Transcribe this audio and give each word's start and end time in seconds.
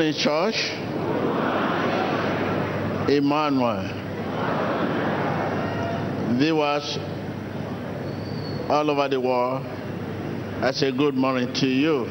morning, 0.00 0.14
church. 0.18 0.70
Emmanuel. 3.10 3.84
Viewers 6.38 6.98
all 8.70 8.90
over 8.90 9.08
the 9.08 9.20
world, 9.20 9.66
I 10.62 10.70
say 10.70 10.90
good 10.90 11.14
morning 11.14 11.52
to 11.52 11.66
you. 11.66 12.06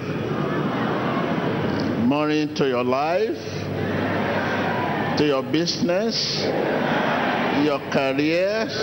Morning 2.06 2.54
to 2.54 2.68
your 2.68 2.84
life, 2.84 3.42
to 5.18 5.26
your 5.26 5.42
business, 5.42 6.44
your 7.66 7.80
careers, 7.90 8.78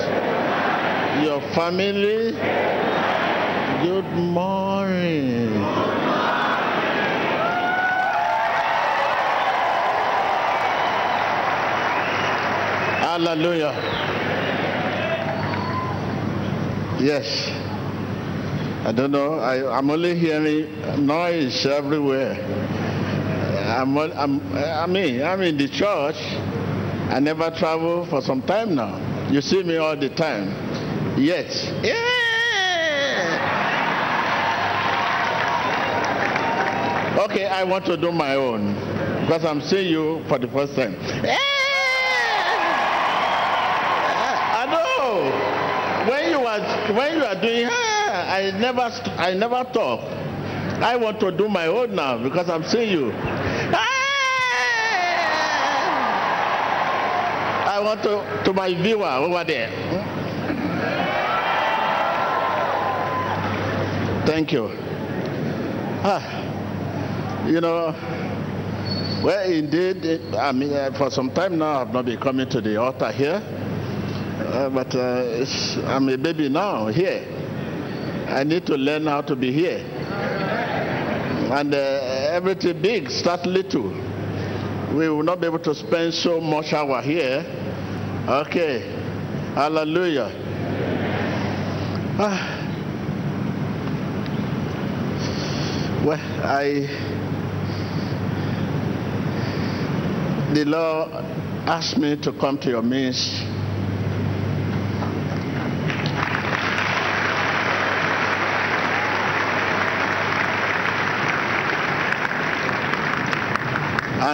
your 1.23 1.41
family. 1.55 2.33
Good 3.87 4.11
morning. 4.17 5.46
Hallelujah. 13.17 13.73
Yes. 17.01 17.49
I 18.85 18.93
don't 18.93 19.11
know. 19.11 19.39
I, 19.39 19.79
I'm 19.79 19.89
only 19.89 20.19
hearing 20.19 21.07
noise 21.07 21.65
everywhere. 21.65 22.35
I'm, 23.75 23.97
I'm, 23.97 24.55
I 24.55 24.87
mean, 24.87 25.23
I'm 25.23 25.41
in 25.41 25.57
the 25.57 25.67
church. 25.67 26.17
I 27.09 27.19
never 27.19 27.51
travel 27.53 28.05
for 28.05 28.21
some 28.21 28.43
time 28.43 28.75
now. 28.75 29.01
You 29.31 29.41
see 29.41 29.63
me 29.63 29.79
all 29.79 29.97
the 29.97 30.11
time. 30.11 30.49
Yes. 31.19 31.73
Yeah. 31.83 31.95
Okay, 37.25 37.47
I 37.47 37.65
want 37.65 37.87
to 37.87 37.97
do 37.97 38.13
my 38.13 38.35
own 38.35 38.75
because 39.23 39.47
I'm 39.47 39.63
seeing 39.63 39.91
you 39.91 40.23
for 40.29 40.39
the 40.39 40.49
first 40.49 40.77
time. 40.77 40.97
Yeah. 41.25 41.39
I 44.59 44.65
know. 44.69 46.11
When 46.11 46.31
when 46.95 47.17
you 47.17 47.25
are 47.25 47.41
doing, 47.41 47.69
ah, 47.71 48.35
I 48.35 48.51
never 48.59 48.91
I 49.17 49.35
never 49.35 49.65
talk. 49.73 50.01
I 50.83 50.97
want 50.97 51.21
to 51.21 51.31
do 51.33 51.49
my 51.49 51.67
own 51.67 51.95
now 51.95 52.19
because 52.23 52.49
I'm 52.51 52.63
seeing 52.65 52.91
you. 52.91 53.13
Ah! 53.73 53.97
I 57.77 57.81
want 57.81 58.03
to 58.03 58.43
to 58.45 58.53
my 58.53 58.75
viewer 58.75 59.07
over 59.07 59.45
there. 59.45 59.71
Thank 64.27 64.53
you. 64.53 64.71
Ah, 66.03 67.47
you 67.47 67.61
know, 67.61 67.95
well, 69.23 69.51
indeed, 69.51 70.35
I 70.35 70.53
mean, 70.53 70.73
uh, 70.73 70.93
for 70.97 71.11
some 71.11 71.31
time 71.31 71.59
now, 71.59 71.81
I've 71.81 71.93
not 71.93 72.05
been 72.05 72.19
coming 72.21 72.49
to 72.51 72.61
the 72.61 72.77
altar 72.77 73.11
here, 73.11 73.41
uh, 74.47 74.71
but 74.71 74.95
uh, 74.95 75.45
I'm 75.87 76.09
a 76.09 76.17
baby 76.17 76.49
now 76.49 76.87
here. 76.89 77.25
I 78.29 78.45
need 78.45 78.67
to 78.67 78.77
learn 78.77 79.07
how 79.07 79.21
to 79.23 79.37
be 79.37 79.53
here. 79.53 79.79
And 81.53 81.75
uh, 81.75 82.29
everything 82.31 82.83
big 82.83 83.11
start 83.11 83.47
little. 83.47 83.91
We 84.97 85.09
will 85.09 85.23
not 85.23 85.41
be 85.41 85.47
able 85.47 85.59
to 85.61 85.75
spend 85.75 86.15
so 86.15 86.41
much 86.41 86.73
hour 86.73 87.03
here. 87.03 87.45
Okay. 88.29 88.81
Hallelujah. 89.55 90.31
Ah. 92.19 92.57
Well, 96.05 96.21
I 96.45 96.87
the 100.55 100.65
Lord 100.65 101.11
asked 101.67 101.99
me 101.99 102.17
to 102.23 102.33
come 102.33 102.59
to 102.59 102.71
your 102.71 102.83
midst. 102.83 103.56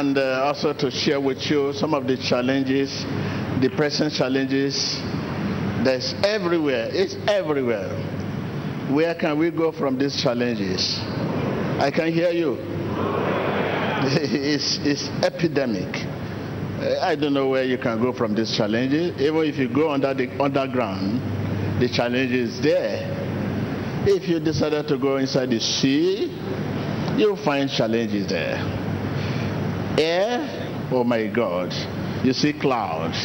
And 0.03 0.19
uh, 0.19 0.43
also 0.43 0.73
to 0.73 0.91
share 0.91 1.21
with 1.21 1.49
you 1.49 1.73
some 1.73 1.95
of 1.95 2.09
the 2.09 2.17
challenges, 2.17 3.05
the 3.61 3.73
present 3.77 4.13
challenges 4.13 4.99
that's 5.85 6.13
everywhere. 6.25 6.89
It's 6.91 7.15
everywhere. 7.29 7.89
Where 8.91 9.15
can 9.15 9.39
we 9.39 9.53
go 9.53 9.71
from 9.71 10.01
these 10.01 10.21
challenges? 10.21 10.99
I 11.79 11.93
can 11.95 12.13
hear 12.13 12.31
you. 12.33 12.59
It's, 14.05 14.81
it's 14.83 15.09
epidemic. 15.25 15.95
I 17.01 17.15
don't 17.15 17.33
know 17.33 17.49
where 17.51 17.63
you 17.63 17.79
can 17.79 18.03
go 18.03 18.13
from 18.13 18.35
these 18.35 18.57
challenges. 18.57 19.21
Even 19.21 19.45
if 19.45 19.57
you 19.57 19.69
go 19.69 19.93
under 19.93 20.13
the 20.15 20.29
underground, 20.43 21.81
the 21.81 21.89
challenge 21.89 22.33
is 22.33 22.61
there. 22.61 23.07
If 24.09 24.29
you 24.29 24.41
decided 24.41 24.89
to 24.89 24.99
go 24.99 25.19
inside 25.19 25.51
the 25.51 25.61
sea, 25.61 26.27
you'll 27.17 27.37
find 27.37 27.71
challenges 27.71 28.27
there. 28.27 28.82
Air, 29.99 30.89
oh 30.91 31.05
my 31.05 31.27
God, 31.27 31.73
you 32.25 32.33
see 32.33 32.53
clouds 32.53 33.19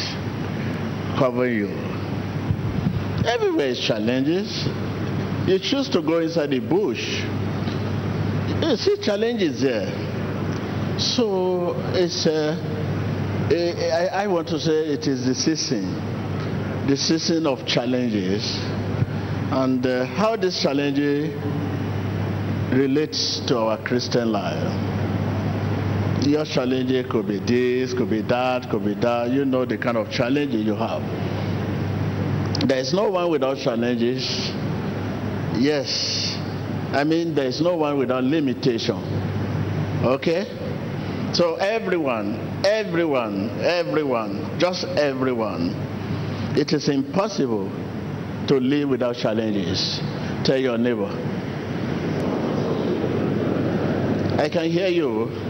cover 1.18 1.48
you. 1.48 1.68
Everywhere 3.26 3.68
is 3.68 3.80
challenges. 3.80 4.66
You 5.46 5.58
choose 5.58 5.88
to 5.90 6.02
go 6.02 6.18
inside 6.18 6.50
the 6.50 6.60
bush, 6.60 7.22
you 8.62 8.76
see 8.76 8.96
challenges 9.02 9.62
there. 9.62 9.90
So 10.98 11.74
it's 11.94 12.26
uh, 12.26 12.56
I, 13.50 14.24
I 14.24 14.26
want 14.26 14.48
to 14.48 14.60
say 14.60 14.88
it 14.88 15.06
is 15.06 15.24
the 15.24 15.34
season, 15.34 15.94
the 16.86 16.96
season 16.96 17.46
of 17.46 17.64
challenges, 17.66 18.58
and 19.50 19.86
uh, 19.86 20.04
how 20.04 20.36
this 20.36 20.60
challenge 20.60 20.98
relates 22.70 23.40
to 23.46 23.56
our 23.58 23.78
Christian 23.78 24.32
life. 24.32 24.97
Your 26.28 26.44
challenges 26.44 27.06
could 27.10 27.26
be 27.26 27.38
this, 27.38 27.94
could 27.94 28.10
be 28.10 28.20
that, 28.20 28.68
could 28.68 28.84
be 28.84 28.92
that. 28.92 29.30
You 29.30 29.46
know 29.46 29.64
the 29.64 29.78
kind 29.78 29.96
of 29.96 30.10
challenges 30.10 30.62
you 30.62 30.74
have. 30.74 31.00
There 32.68 32.76
is 32.76 32.92
no 32.92 33.08
one 33.08 33.30
without 33.30 33.56
challenges. 33.56 34.50
Yes, 35.56 36.36
I 36.92 37.04
mean 37.04 37.34
there 37.34 37.46
is 37.46 37.62
no 37.62 37.76
one 37.76 37.96
without 37.96 38.24
limitation. 38.24 38.96
Okay? 40.04 40.44
So 41.32 41.54
everyone, 41.54 42.38
everyone, 42.62 43.48
everyone, 43.60 44.60
just 44.60 44.84
everyone, 44.84 45.70
it 46.58 46.74
is 46.74 46.90
impossible 46.90 47.70
to 48.48 48.60
live 48.60 48.90
without 48.90 49.16
challenges. 49.16 49.98
Tell 50.44 50.58
your 50.58 50.76
neighbor. 50.76 51.08
I 54.38 54.50
can 54.50 54.70
hear 54.70 54.88
you. 54.88 55.47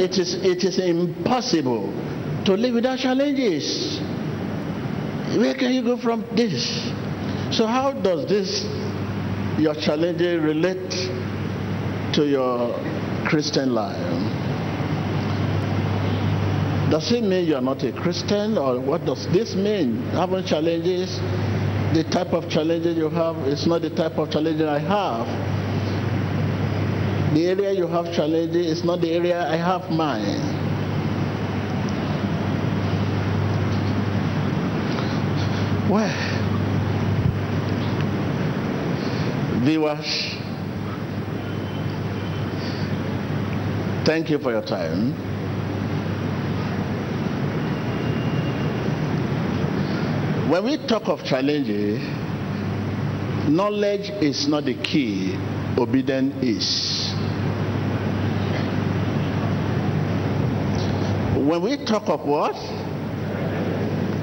It 0.00 0.16
is, 0.18 0.32
it 0.34 0.64
is 0.64 0.78
impossible 0.78 1.92
to 2.46 2.54
live 2.54 2.72
without 2.72 2.98
challenges. 3.00 4.00
Where 5.36 5.54
can 5.54 5.74
you 5.74 5.82
go 5.82 5.98
from 5.98 6.24
this? 6.34 6.64
So 7.54 7.66
how 7.66 7.92
does 7.92 8.26
this, 8.26 8.64
your 9.58 9.74
challenge 9.74 10.22
relate 10.22 10.90
to 12.14 12.26
your 12.26 12.74
Christian 13.28 13.74
life? 13.74 14.00
Does 16.90 17.12
it 17.12 17.22
mean 17.22 17.46
you 17.46 17.56
are 17.56 17.60
not 17.60 17.84
a 17.84 17.92
Christian, 17.92 18.56
or 18.56 18.80
what 18.80 19.04
does 19.04 19.28
this 19.34 19.54
mean? 19.54 20.02
Having 20.12 20.46
challenges, 20.46 21.18
the 21.94 22.04
type 22.10 22.32
of 22.32 22.48
challenges 22.48 22.96
you 22.96 23.10
have 23.10 23.36
is 23.46 23.66
not 23.66 23.82
the 23.82 23.90
type 23.90 24.16
of 24.16 24.30
challenges 24.30 24.66
I 24.66 24.78
have. 24.78 25.49
The 27.32 27.46
area 27.46 27.70
you 27.72 27.86
have 27.86 28.12
challenges 28.12 28.78
is 28.78 28.84
not 28.84 29.00
the 29.00 29.12
area 29.12 29.48
I 29.48 29.54
have 29.56 29.88
mine. 29.88 30.68
Well, 35.88 36.10
viewers, 39.62 40.34
thank 44.04 44.28
you 44.30 44.40
for 44.40 44.50
your 44.50 44.62
time. 44.62 45.12
When 50.50 50.64
we 50.64 50.78
talk 50.88 51.06
of 51.06 51.22
challenges, 51.22 52.02
knowledge 53.48 54.10
is 54.20 54.48
not 54.48 54.64
the 54.64 54.74
key, 54.74 55.36
obedience 55.78 56.34
is. 56.42 57.09
When 61.50 61.62
we 61.62 61.84
talk 61.84 62.08
of 62.08 62.20
what? 62.20 62.54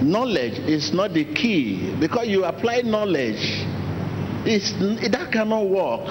Knowledge 0.01 0.59
is 0.59 0.93
not 0.93 1.11
the 1.11 1.25
key 1.25 1.93
because 1.99 2.25
you 2.29 2.45
apply 2.45 2.83
knowledge. 2.85 3.65
It's, 4.45 4.71
that 5.11 5.29
cannot 5.33 5.67
work. 5.67 6.07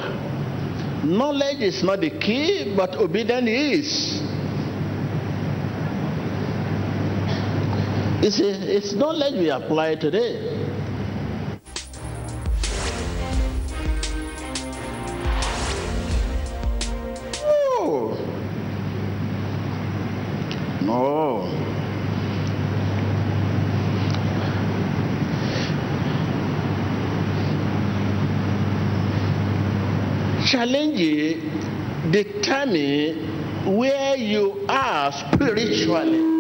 Knowledge 1.06 1.62
is 1.62 1.82
not 1.82 2.02
the 2.02 2.10
key, 2.10 2.74
but 2.76 2.96
obedience 2.96 3.48
is. 3.48 4.20
You 8.22 8.30
see, 8.30 8.50
it's 8.76 8.92
knowledge 8.92 9.40
we 9.40 9.48
apply 9.48 9.94
today. 9.94 10.56
Determine 32.66 33.76
where 33.76 34.16
you 34.16 34.64
are 34.68 35.12
spiritually. 35.12 36.34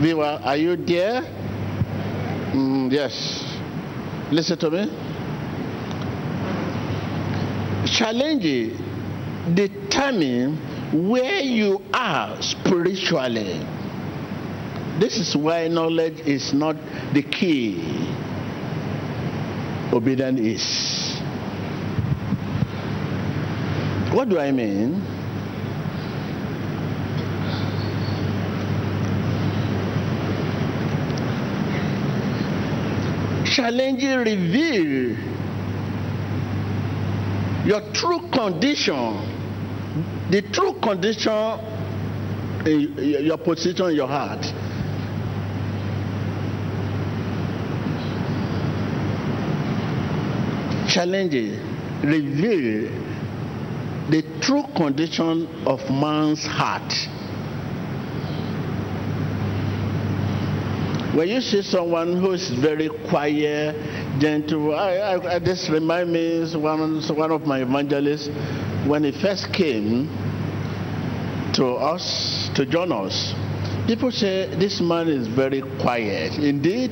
Viewer, 0.00 0.40
are 0.42 0.56
you 0.56 0.76
there? 0.76 1.22
Mm, 2.52 2.90
yes. 2.90 3.44
Listen 4.30 4.58
to 4.58 4.70
me. 4.70 4.90
Challenge 7.86 8.72
determine 9.54 10.56
where 11.10 11.40
you 11.40 11.82
are 11.92 12.40
spiritually. 12.40 13.60
This 15.00 15.16
is 15.16 15.34
why 15.34 15.66
knowledge 15.68 16.20
is 16.20 16.52
not 16.52 16.76
the 17.14 17.22
key. 17.22 17.80
Obedience 19.92 20.40
is. 20.40 21.16
What 24.14 24.28
do 24.28 24.38
I 24.38 24.52
mean? 24.52 25.02
challenging 33.50 34.18
reveal 34.18 35.16
your 37.66 37.80
true 37.92 38.20
condition, 38.32 39.18
the 40.30 40.42
true 40.52 40.74
condition, 40.80 41.32
eh, 42.64 43.20
your 43.20 43.38
position 43.38 43.90
in 43.90 43.96
your 43.96 44.08
heart. 44.08 44.46
Challenging 50.90 51.52
reveal 52.02 52.90
the 54.10 54.22
true 54.40 54.64
condition 54.76 55.46
of 55.64 55.78
man's 55.88 56.44
heart. 56.44 56.92
When 61.14 61.28
you 61.28 61.40
see 61.40 61.62
someone 61.62 62.16
who 62.16 62.32
is 62.32 62.50
very 62.50 62.88
quiet, 63.08 64.20
gentle, 64.20 64.74
I, 64.74 64.96
I, 64.96 65.34
I 65.36 65.38
this 65.38 65.70
reminds 65.70 66.10
me 66.10 66.60
one, 66.60 67.00
one 67.16 67.30
of 67.30 67.46
my 67.46 67.62
evangelists 67.62 68.28
when 68.86 69.04
he 69.04 69.12
first 69.12 69.52
came 69.52 70.08
to 71.54 71.66
us 71.74 72.50
to 72.56 72.66
join 72.66 72.90
us. 72.90 73.32
People 73.86 74.10
say 74.10 74.52
this 74.56 74.80
man 74.80 75.08
is 75.08 75.28
very 75.28 75.62
quiet. 75.80 76.38
Indeed, 76.38 76.90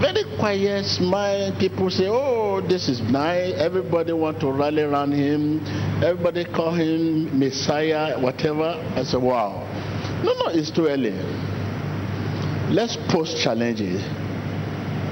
very 0.00 0.24
quiet, 0.38 0.86
smile. 0.86 1.52
People 1.58 1.90
say, 1.90 2.08
"Oh, 2.08 2.60
this 2.60 2.88
is 2.88 3.00
nice." 3.00 3.54
Everybody 3.54 4.12
want 4.12 4.40
to 4.40 4.50
rally 4.50 4.82
around 4.82 5.12
him. 5.12 5.60
Everybody 6.02 6.44
call 6.44 6.72
him 6.72 7.38
Messiah, 7.38 8.18
whatever. 8.18 8.74
I 8.96 9.04
said, 9.04 9.22
"Wow." 9.22 9.66
No, 10.24 10.32
no, 10.34 10.46
it's 10.48 10.70
too 10.70 10.86
early. 10.86 11.14
Let's 12.70 12.96
post 13.08 13.38
challenges 13.42 14.02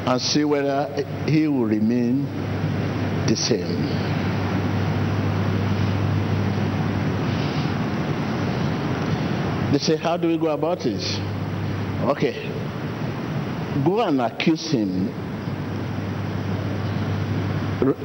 and 0.06 0.20
see 0.20 0.44
whether 0.44 0.86
he 1.26 1.48
will 1.48 1.66
remain 1.66 2.24
the 3.26 3.36
same. 3.36 4.18
They 9.72 9.78
say, 9.78 9.96
How 9.96 10.16
do 10.16 10.28
we 10.28 10.38
go 10.38 10.48
about 10.48 10.86
it? 10.86 11.02
Okay. 12.08 12.57
Go 13.84 14.00
and 14.00 14.20
accuse 14.20 14.70
him 14.70 15.08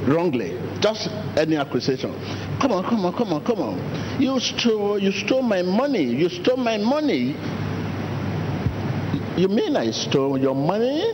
wrongly. 0.07 0.57
Just 0.79 1.07
any 1.37 1.55
accusation. 1.55 2.13
Come 2.59 2.71
on, 2.73 2.83
come 2.83 3.05
on, 3.05 3.13
come 3.13 3.33
on, 3.33 3.43
come 3.43 3.59
on. 3.59 4.21
You 4.21 4.39
stole 4.39 4.99
you 4.99 5.11
stole 5.11 5.41
my 5.41 5.61
money. 5.61 6.03
You 6.03 6.29
stole 6.29 6.57
my 6.57 6.77
money. 6.77 7.35
You 9.35 9.47
mean 9.47 9.75
I 9.75 9.89
stole 9.91 10.37
your 10.37 10.55
money? 10.55 11.13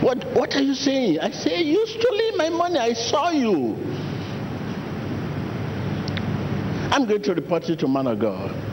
What, 0.00 0.24
what 0.34 0.54
are 0.54 0.62
you 0.62 0.74
saying? 0.74 1.20
I 1.20 1.30
say, 1.32 1.62
You 1.62 1.86
stole 1.86 2.36
my 2.36 2.48
money. 2.48 2.78
I 2.78 2.92
saw 2.94 3.30
you. 3.30 3.76
I'm 6.90 7.04
going 7.04 7.22
to 7.22 7.34
report 7.34 7.68
you 7.68 7.76
to 7.76 7.88
man 7.88 8.06
of 8.06 8.18
God. 8.18 8.67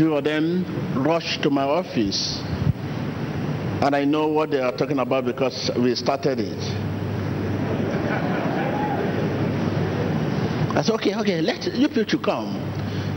Two 0.00 0.16
of 0.16 0.24
them 0.24 0.64
rushed 0.96 1.42
to 1.42 1.50
my 1.50 1.64
office. 1.64 2.38
And 3.82 3.94
I 3.94 4.06
know 4.06 4.28
what 4.28 4.50
they 4.50 4.58
are 4.58 4.74
talking 4.74 4.98
about 4.98 5.26
because 5.26 5.70
we 5.76 5.94
started 5.94 6.40
it. 6.40 6.58
I 10.74 10.80
said, 10.80 10.94
okay, 10.94 11.14
okay, 11.16 11.42
let 11.42 11.66
you 11.74 11.86
people 11.90 12.18
come. 12.18 12.54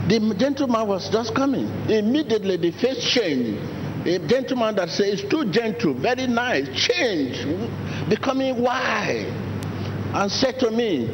The 0.08 0.34
gentleman 0.38 0.86
was 0.86 1.08
just 1.08 1.34
coming. 1.34 1.68
Immediately 1.88 2.58
the 2.58 2.70
face 2.72 3.02
changed. 3.02 3.62
A 4.06 4.18
gentleman 4.28 4.76
that 4.76 4.90
says 4.90 5.24
too 5.30 5.50
gentle, 5.50 5.94
very 5.94 6.26
nice, 6.26 6.68
changed, 6.86 7.48
becoming 8.10 8.60
wide, 8.60 9.32
and 10.12 10.30
said 10.30 10.58
to 10.58 10.70
me, 10.70 11.08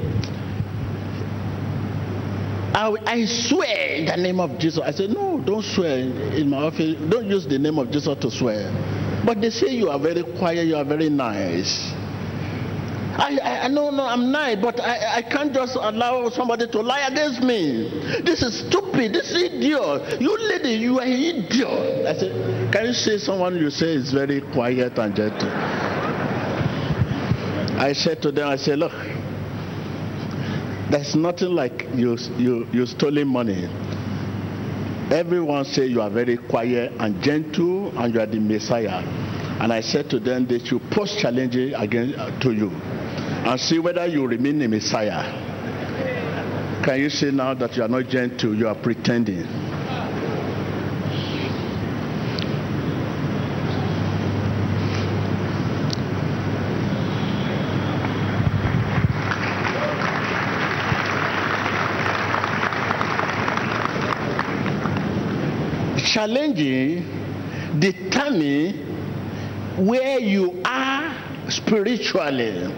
I, 2.73 2.95
I, 3.05 3.25
swear 3.25 3.97
in 3.97 4.07
the 4.07 4.17
name 4.17 4.39
of 4.39 4.59
Jesus. 4.59 4.81
I 4.85 4.93
said, 4.93 5.11
No, 5.11 5.41
don't 5.41 5.65
swear 5.65 5.99
in 5.99 6.49
my 6.49 6.59
office. 6.59 6.97
Don't 7.09 7.27
use 7.27 7.47
the 7.47 7.59
name 7.59 7.79
of 7.79 7.91
Jesus 7.91 8.17
to 8.19 8.31
swear. 8.31 8.71
But 9.25 9.41
they 9.41 9.51
say 9.51 9.75
you 9.75 9.91
are 9.91 9.99
very 9.99 10.23
quiet, 10.39 10.67
you 10.67 10.77
are 10.77 10.85
very 10.85 11.11
nice. 11.11 11.93
I, 13.19 13.65
I, 13.65 13.69
no, 13.69 13.91
no, 13.91 14.07
I'm 14.07 14.31
nice, 14.31 14.57
but 14.63 14.81
I, 14.81 15.17
I 15.19 15.23
can't 15.23 15.53
just 15.53 15.75
allow 15.75 16.31
somebody 16.31 16.69
to 16.69 16.81
lie 16.81 17.07
against 17.09 17.43
me. 17.43 17.91
This 18.25 18.43
is 18.43 18.61
stupid. 18.61 19.13
This 19.13 19.31
is 19.33 19.43
idiot. 19.43 20.21
You 20.21 20.39
lady, 20.39 20.75
you 20.81 21.01
are 21.01 21.07
idiot. 21.07 22.07
I 22.07 22.15
said, 22.15 22.73
can 22.73 22.87
you 22.87 22.93
say 22.93 23.19
someone 23.19 23.57
you 23.57 23.69
say 23.71 23.95
is 23.95 24.13
very 24.13 24.41
quiet 24.53 24.97
and 24.97 25.15
gentle? 25.15 25.51
I 27.81 27.93
said 27.95 28.23
to 28.23 28.31
them, 28.33 28.49
I 28.49 28.57
said, 28.57 28.79
look, 28.79 28.93
there's 30.91 31.15
nothing 31.15 31.51
like 31.51 31.87
you, 31.95 32.17
you, 32.37 32.67
you 32.73 32.87
stolen 32.87 33.29
money. 33.29 33.65
Everyone 35.11 35.65
say 35.65 35.87
you 35.87 36.01
are 36.01 36.11
very 36.11 36.37
quiet 36.37 36.93
and 36.99 37.23
gentle 37.23 37.97
and 37.99 38.13
you 38.15 38.21
are 38.21 38.27
the 38.27 38.41
Messiah. 38.41 39.03
And 39.61 39.73
I 39.73 39.81
said 39.83 40.09
to 40.11 40.19
them, 40.19 40.47
they 40.47 40.59
should 40.59 40.83
post 40.91 41.19
challenges 41.19 41.75
against 41.77 42.19
uh, 42.19 42.39
to 42.41 42.53
you 42.53 42.71
and 42.71 43.61
see 43.61 43.79
whether 43.79 44.07
you 44.07 44.27
remain 44.27 44.63
a 44.63 44.69
Messiah. 44.69 45.49
Can 46.85 47.01
you 47.01 47.11
say 47.11 47.31
now 47.31 47.55
that 47.55 47.77
you 47.77 47.83
are 47.83 47.89
not 47.89 48.09
gentle, 48.09 48.55
you 48.55 48.67
are 48.67 48.75
pretending? 48.75 49.70
Challenging 66.21 67.03
determine 67.79 68.77
where 69.87 70.21
you 70.21 70.61
are 70.67 71.17
spiritually 71.49 72.71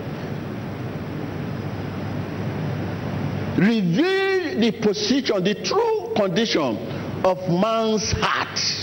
reveal 3.57 4.61
the 4.61 4.71
position, 4.81 5.43
the 5.43 5.55
true 5.57 6.13
condition 6.15 6.79
of 7.25 7.37
man's 7.49 8.13
heart. 8.13 8.82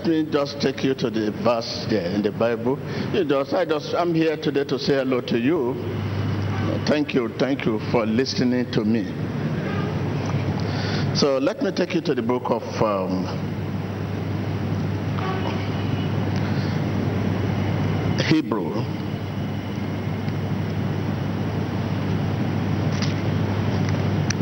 Let 0.00 0.08
me 0.08 0.24
just 0.32 0.62
take 0.62 0.82
you 0.82 0.94
to 0.94 1.10
the 1.10 1.30
verse 1.30 1.86
there 1.90 2.10
in 2.10 2.22
the 2.22 2.32
Bible. 2.32 2.78
You 3.12 3.22
just, 3.22 3.52
I 3.52 3.66
just, 3.66 3.94
I'm 3.94 4.14
here 4.14 4.34
today 4.38 4.64
to 4.64 4.78
say 4.78 4.94
hello 4.94 5.20
to 5.20 5.38
you. 5.38 5.74
Thank 6.86 7.12
you, 7.12 7.28
thank 7.38 7.66
you 7.66 7.78
for 7.90 8.06
listening 8.06 8.72
to 8.72 8.82
me. 8.82 9.04
So 11.14 11.36
let 11.36 11.60
me 11.62 11.70
take 11.70 11.94
you 11.94 12.00
to 12.00 12.14
the 12.14 12.22
book 12.22 12.44
of 12.46 12.62
um, 12.82 13.26
Hebrew. 18.26 18.72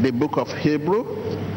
The 0.02 0.12
book 0.12 0.36
of 0.36 0.56
Hebrew. 0.58 1.47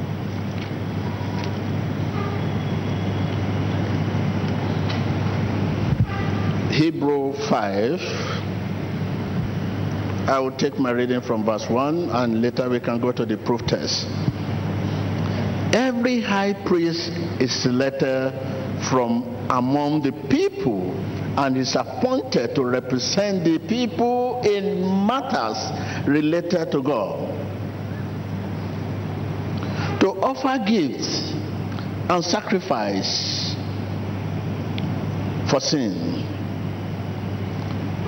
Hebrew 6.81 7.33
5. 7.33 8.01
I 10.27 10.39
will 10.39 10.57
take 10.57 10.79
my 10.79 10.89
reading 10.89 11.21
from 11.21 11.45
verse 11.45 11.69
1 11.69 12.09
and 12.09 12.41
later 12.41 12.67
we 12.71 12.79
can 12.79 13.00
go 13.00 13.11
to 13.11 13.23
the 13.23 13.38
proof 13.38 13.63
test. 13.67 14.07
Every 15.75 16.21
high 16.21 16.53
priest 16.65 17.11
is 17.39 17.53
selected 17.53 18.33
from 18.89 19.21
among 19.51 20.01
the 20.01 20.11
people 20.27 20.91
and 21.38 21.55
is 21.55 21.75
appointed 21.75 22.55
to 22.55 22.65
represent 22.65 23.43
the 23.43 23.59
people 23.59 24.41
in 24.41 25.05
matters 25.05 25.61
related 26.07 26.71
to 26.71 26.81
God. 26.81 27.29
To 30.00 30.09
offer 30.19 30.57
gifts 30.65 31.31
and 32.09 32.25
sacrifice 32.25 33.53
for 35.47 35.59
sin. 35.59 36.30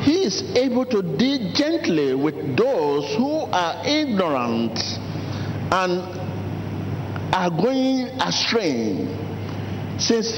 He 0.04 0.24
is 0.24 0.42
able 0.56 0.86
to 0.88 1.02
deal 1.02 1.54
gently 1.54 2.14
with 2.14 2.58
those 2.58 3.16
who 3.16 3.46
are 3.52 3.86
ignorant 3.86 4.80
and 5.72 6.02
are 7.34 7.50
going 7.50 8.08
astray. 8.22 9.08
Since 9.98 10.32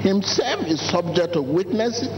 himself 0.00 0.66
is 0.66 0.80
subject 0.80 1.34
to 1.34 1.42
weakness 1.42 2.08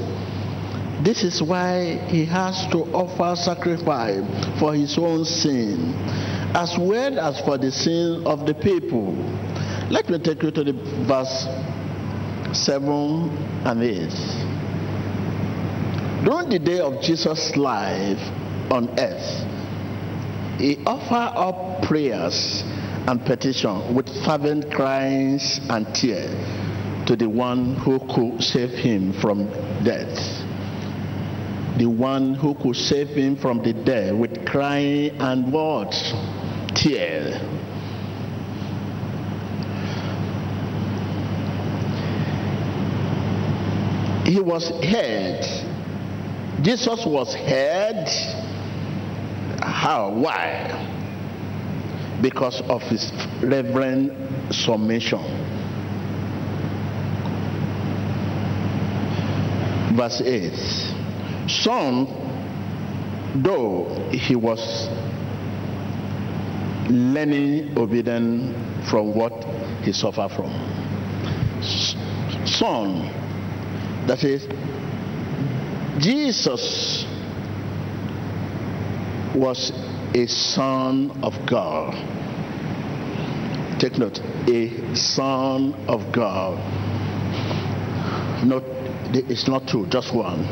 this 1.01 1.23
is 1.25 1.43
why 1.43 1.99
he 2.09 2.25
has 2.25 2.67
to 2.73 2.79
offer 2.95 3.37
sacrifice 3.37 4.25
for 4.59 4.75
his 4.75 4.97
own 4.97 5.25
sin 5.25 5.95
as 6.55 6.77
well 6.79 7.21
as 7.21 7.39
for 7.41 7.59
the 7.59 7.71
sin 7.71 8.27
of 8.27 8.47
the 8.47 8.55
people. 8.55 9.13
Let 9.91 10.09
me 10.09 10.19
take 10.19 10.43
you 10.43 10.51
to 10.51 10.65
the 10.65 10.73
verse 11.07 11.47
7 12.57 12.89
and 13.67 13.83
8 13.83 14.56
during 16.27 16.51
the 16.51 16.59
day 16.59 16.81
of 16.81 17.01
jesus 17.01 17.57
life 17.57 18.21
on 18.71 18.91
earth 18.99 19.47
he 20.59 20.77
offered 20.85 21.33
up 21.39 21.83
prayers 21.83 22.63
and 23.07 23.25
petition 23.25 23.95
with 23.95 24.09
fervent 24.25 24.73
cries 24.73 25.61
and 25.71 25.95
tears 25.95 26.35
to 27.07 27.15
the 27.15 27.29
one 27.29 27.77
who 27.77 28.01
could 28.13 28.43
save 28.43 28.71
him 28.71 29.13
from 29.13 29.47
death. 29.85 30.19
The 31.79 31.87
one 31.87 32.35
who 32.35 32.55
could 32.55 32.75
save 32.75 33.09
him 33.09 33.37
from 33.37 33.63
the 33.63 33.73
death 33.73 34.15
with 34.15 34.45
crying 34.47 35.11
and 35.21 35.53
what? 35.53 35.93
Tears. 36.75 37.37
He 44.27 44.41
was 44.41 44.69
heard. 44.85 45.56
Jesus 46.67 47.07
was 47.07 47.33
heard. 47.33 48.09
How? 49.63 50.11
Why? 50.11 50.87
because 52.21 52.61
of 52.63 52.83
his 52.83 53.13
reverent 53.43 54.13
submission. 54.53 55.21
Verse 59.97 60.21
8 60.21 61.49
Some, 61.49 62.07
though 63.37 64.09
he 64.13 64.35
was 64.35 64.89
learning 66.91 67.77
obedience 67.77 68.89
from 68.89 69.15
what 69.15 69.33
he 69.83 69.93
suffered 69.93 70.31
from. 70.31 70.53
Son, 72.47 73.11
that 74.07 74.23
is, 74.25 74.47
Jesus 75.99 77.05
was 79.35 79.73
a 80.15 80.27
son 80.27 81.11
of 81.23 81.47
God. 81.47 81.95
Take 83.81 83.99
note, 83.99 84.19
a 84.49 84.95
son 84.95 85.75
of 85.89 86.13
God. 86.13 86.59
Not, 88.45 88.63
it's 89.15 89.49
not 89.49 89.67
two, 89.69 89.87
just 89.87 90.15
one. 90.15 90.45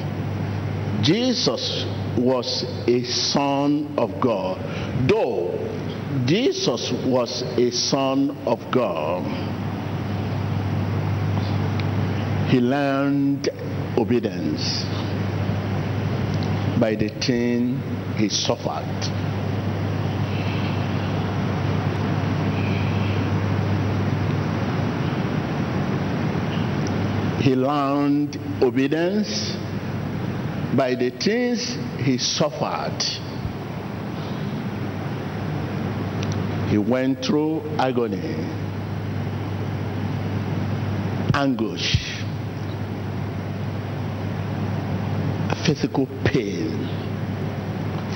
Jesus 1.03 1.85
was 2.17 2.65
a 2.87 3.03
son 3.05 3.95
of 3.99 4.21
God. 4.21 4.59
Though 5.09 5.59
Jesus 6.25 6.91
was 7.05 7.43
a 7.43 7.71
son 7.71 8.31
of 8.47 8.71
God, 8.71 9.25
he 12.51 12.61
learned 12.61 13.49
obedience 13.99 14.85
by 16.79 16.95
the 16.95 17.09
thing 17.09 17.81
he 18.17 18.29
suffered. 18.29 19.25
he 27.45 27.55
learned 27.55 28.41
obedience 28.63 29.55
by 30.75 30.95
the 30.95 31.11
things 31.11 31.77
he 31.99 32.17
suffered. 32.17 33.03
He 36.71 36.79
went 36.79 37.23
through 37.23 37.61
agony, 37.77 38.35
anguish, 41.35 42.04
physical 45.65 46.07
pain, 46.25 46.89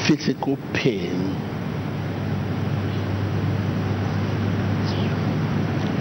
physical 0.07 0.57
pain. 0.75 1.35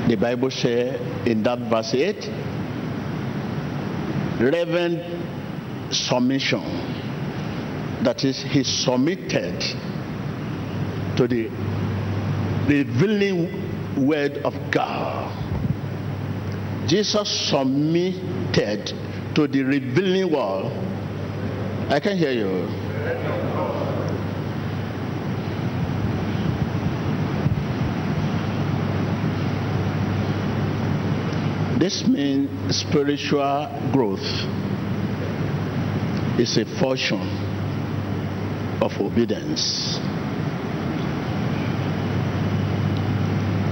The 0.08 0.16
Bible 0.16 0.52
says 0.52 1.02
in 1.28 1.44
that 1.44 1.60
verse 1.70 1.94
8 1.94 2.30
reverent 4.40 5.94
submission. 5.94 6.64
That 8.04 8.24
is, 8.24 8.42
he 8.44 8.64
submitted 8.64 9.60
to 11.18 11.28
the 11.28 11.50
revealing 12.68 14.06
word 14.08 14.38
of 14.40 14.54
God. 14.72 15.34
Jesus 16.88 17.50
submitted 17.50 18.94
to 19.36 19.48
the 19.48 19.64
revealing 19.64 20.32
word. 20.32 20.72
I 21.90 22.02
can 22.02 22.18
hear 22.18 22.32
you. 22.32 22.68
This 31.80 32.06
means 32.06 32.76
spiritual 32.76 33.70
growth 33.94 34.26
is 36.38 36.58
a 36.58 36.66
function 36.66 37.22
of 38.82 39.00
obedience. 39.00 39.98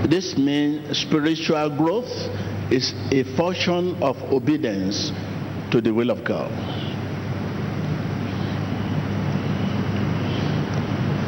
This 0.07 0.37
means 0.37 0.97
spiritual 0.97 1.69
growth 1.75 2.11
is 2.71 2.93
a 3.11 3.23
function 3.35 4.01
of 4.01 4.15
obedience 4.31 5.11
to 5.71 5.81
the 5.81 5.91
will 5.91 6.11
of 6.11 6.23
God. 6.23 6.84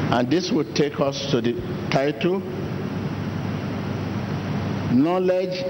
And 0.09 0.29
this 0.29 0.51
will 0.51 0.71
take 0.73 0.99
us 0.99 1.29
to 1.31 1.41
the 1.41 1.53
title 1.91 2.41
Knowledge 4.91 5.63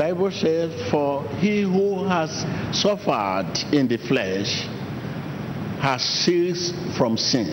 Bible 0.00 0.30
says, 0.30 0.90
For 0.90 1.28
he 1.40 1.60
who 1.60 2.06
has 2.06 2.30
suffered 2.72 3.52
in 3.70 3.86
the 3.86 3.98
flesh 3.98 4.66
has 5.78 6.02
ceased 6.02 6.74
from 6.96 7.18
sin. 7.18 7.48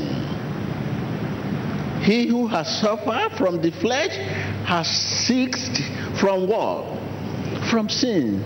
He 2.04 2.28
who 2.28 2.48
has 2.48 2.80
suffered 2.80 3.34
from 3.38 3.62
the 3.62 3.72
flesh 3.72 4.16
has 4.66 4.88
ceased 4.88 5.82
from 6.22 6.48
what? 6.48 6.98
From 7.70 7.90
sin. 7.90 8.42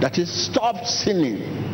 That 0.00 0.16
is, 0.16 0.32
stopped 0.32 0.88
sinning. 0.88 1.73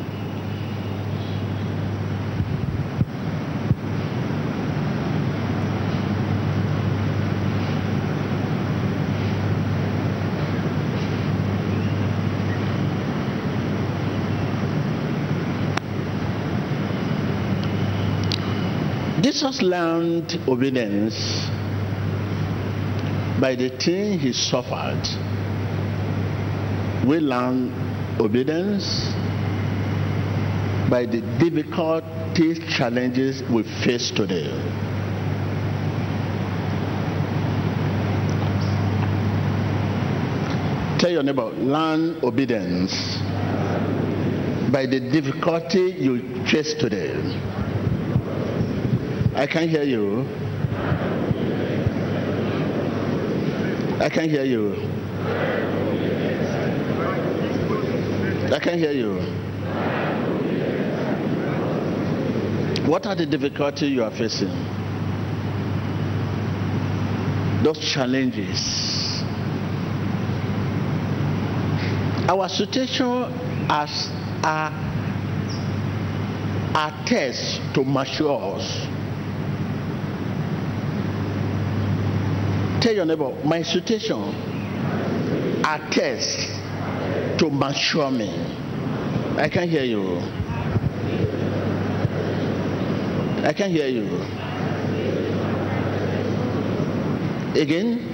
Jesus 19.21 19.61
learned 19.61 20.41
obedience 20.49 21.47
by 23.39 23.55
the 23.55 23.69
thing 23.69 24.19
he 24.19 24.33
suffered. 24.33 25.03
We 27.07 27.19
learn 27.19 27.71
obedience 28.19 29.13
by 30.89 31.05
the 31.05 31.21
difficulties, 31.39 32.61
challenges 32.75 33.43
we 33.43 33.63
face 33.85 34.11
today. 34.11 34.49
Tell 40.99 41.11
your 41.11 41.23
neighbor, 41.23 41.51
learn 41.51 42.25
obedience 42.25 43.19
by 44.73 44.87
the 44.87 45.01
difficulty 45.01 45.95
you 45.99 46.45
face 46.47 46.75
today. 46.75 47.30
I 49.41 49.47
can't 49.47 49.71
hear 49.71 49.85
you. 49.85 50.29
I 53.99 54.11
can't 54.11 54.31
hear 54.31 54.45
you. 54.45 54.75
I 58.53 58.59
can't 58.63 58.77
hear 58.79 58.93
you. 58.93 59.15
What 62.87 63.07
are 63.07 63.15
the 63.15 63.25
difficulties 63.25 63.91
you 63.91 64.05
are 64.05 64.11
facing? 64.11 64.51
Those 67.63 67.79
challenges. 67.79 69.23
Our 72.29 72.47
situation 72.51 73.33
as 73.71 74.11
a, 74.45 74.71
a 76.75 77.05
test 77.07 77.63
to 77.73 77.85
mature 77.85 78.57
us. 78.57 79.00
Tell 82.81 82.95
your 82.95 83.05
neighbor, 83.05 83.35
my 83.45 83.61
situation 83.63 84.35
attests 85.63 86.47
to 87.39 87.51
mature 87.51 88.11
me. 88.11 88.31
I 89.37 89.51
can't 89.51 89.69
hear 89.71 89.85
you. 89.85 90.17
I 93.45 93.53
can't 93.53 93.71
hear 93.71 93.87
you. 93.87 94.07
Again? 97.61 98.07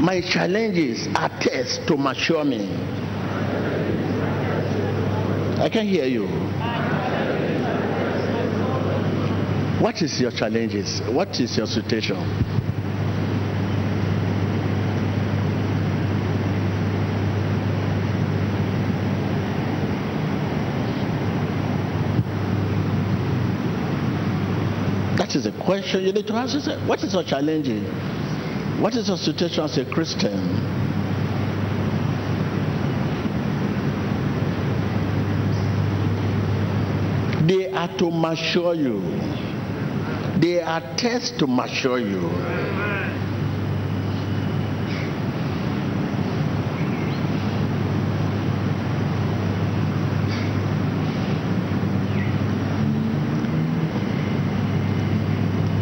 My 0.00 0.22
challenges 0.22 1.06
are 1.16 1.28
tests 1.40 1.84
to 1.86 1.98
mature 1.98 2.44
me. 2.44 2.70
I 5.58 5.68
can't 5.68 5.88
hear 5.88 6.06
you. 6.06 6.45
What 9.86 10.02
is 10.02 10.20
your 10.20 10.32
challenges? 10.32 11.00
What 11.02 11.38
is 11.38 11.56
your 11.56 11.68
situation? 11.68 12.16
That 25.16 25.36
is 25.36 25.46
a 25.46 25.52
question 25.52 26.02
you 26.02 26.12
need 26.12 26.26
to 26.26 26.34
ask 26.34 26.54
yourself. 26.54 26.84
What 26.88 27.04
is 27.04 27.14
your 27.14 27.22
challenge? 27.22 27.68
What 28.80 28.96
is 28.96 29.06
your 29.06 29.16
situation 29.16 29.62
as 29.62 29.78
a 29.78 29.84
Christian? 29.84 30.34
They 37.46 37.70
are 37.70 37.96
to 37.98 38.10
mature 38.10 38.74
you. 38.74 39.55
They 40.38 40.60
are 40.60 40.82
tests 40.96 41.30
to 41.38 41.46
mature 41.46 41.98
you. 41.98 42.28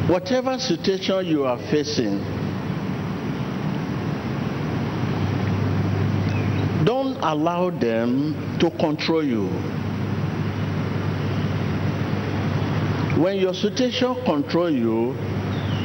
Whatever 0.07 0.59
situation 0.61 1.27
you 1.27 1.45
are 1.45 1.59
facing, 1.59 2.21
don't 6.85 7.17
allow 7.17 7.71
them 7.71 8.59
to 8.61 8.71
control 8.71 9.25
you. 9.25 9.84
When 13.25 13.39
your 13.39 13.55
situation 13.55 14.23
control 14.27 14.69
you, 14.69 15.15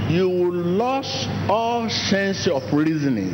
you 0.09 0.27
will 0.27 0.51
lose 0.51 1.25
all 1.47 1.89
sense 1.89 2.47
of 2.47 2.73
reasoning. 2.73 3.33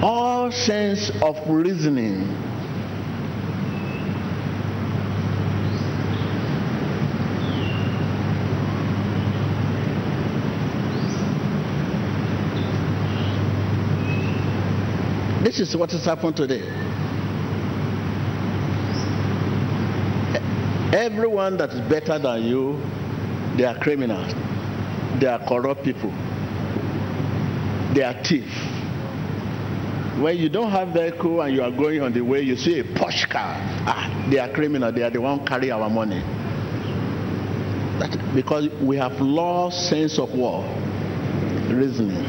All 0.00 0.52
sense 0.52 1.10
of 1.20 1.36
reasoning. 1.50 2.20
This 15.42 15.58
is 15.58 15.76
what 15.76 15.90
has 15.90 16.04
happened 16.04 16.36
today. 16.36 16.62
Everyone 20.94 21.56
that 21.56 21.70
is 21.70 21.80
better 21.90 22.20
than 22.20 22.44
you, 22.44 22.80
they 23.56 23.64
are 23.64 23.76
criminals. 23.80 24.32
They 25.18 25.26
are 25.26 25.40
corrupt 25.44 25.82
people. 25.82 26.10
They 27.94 28.04
are 28.04 28.14
thieves. 28.22 28.54
When 30.22 30.36
you 30.36 30.48
don't 30.48 30.70
have 30.70 30.90
vehicle 30.90 31.42
and 31.42 31.52
you 31.52 31.64
are 31.64 31.72
going 31.72 32.00
on 32.00 32.12
the 32.12 32.20
way, 32.20 32.42
you 32.42 32.54
see 32.54 32.78
a 32.78 32.84
posh 32.84 33.26
car. 33.26 33.56
Ah, 33.86 34.28
they 34.30 34.38
are 34.38 34.48
criminal. 34.48 34.92
They 34.92 35.02
are 35.02 35.10
the 35.10 35.20
one 35.20 35.44
carry 35.44 35.72
our 35.72 35.90
money. 35.90 36.20
That, 37.98 38.16
because 38.32 38.68
we 38.80 38.96
have 38.96 39.20
lost 39.20 39.88
sense 39.88 40.20
of 40.20 40.32
war, 40.32 40.62
reasoning. 41.74 42.24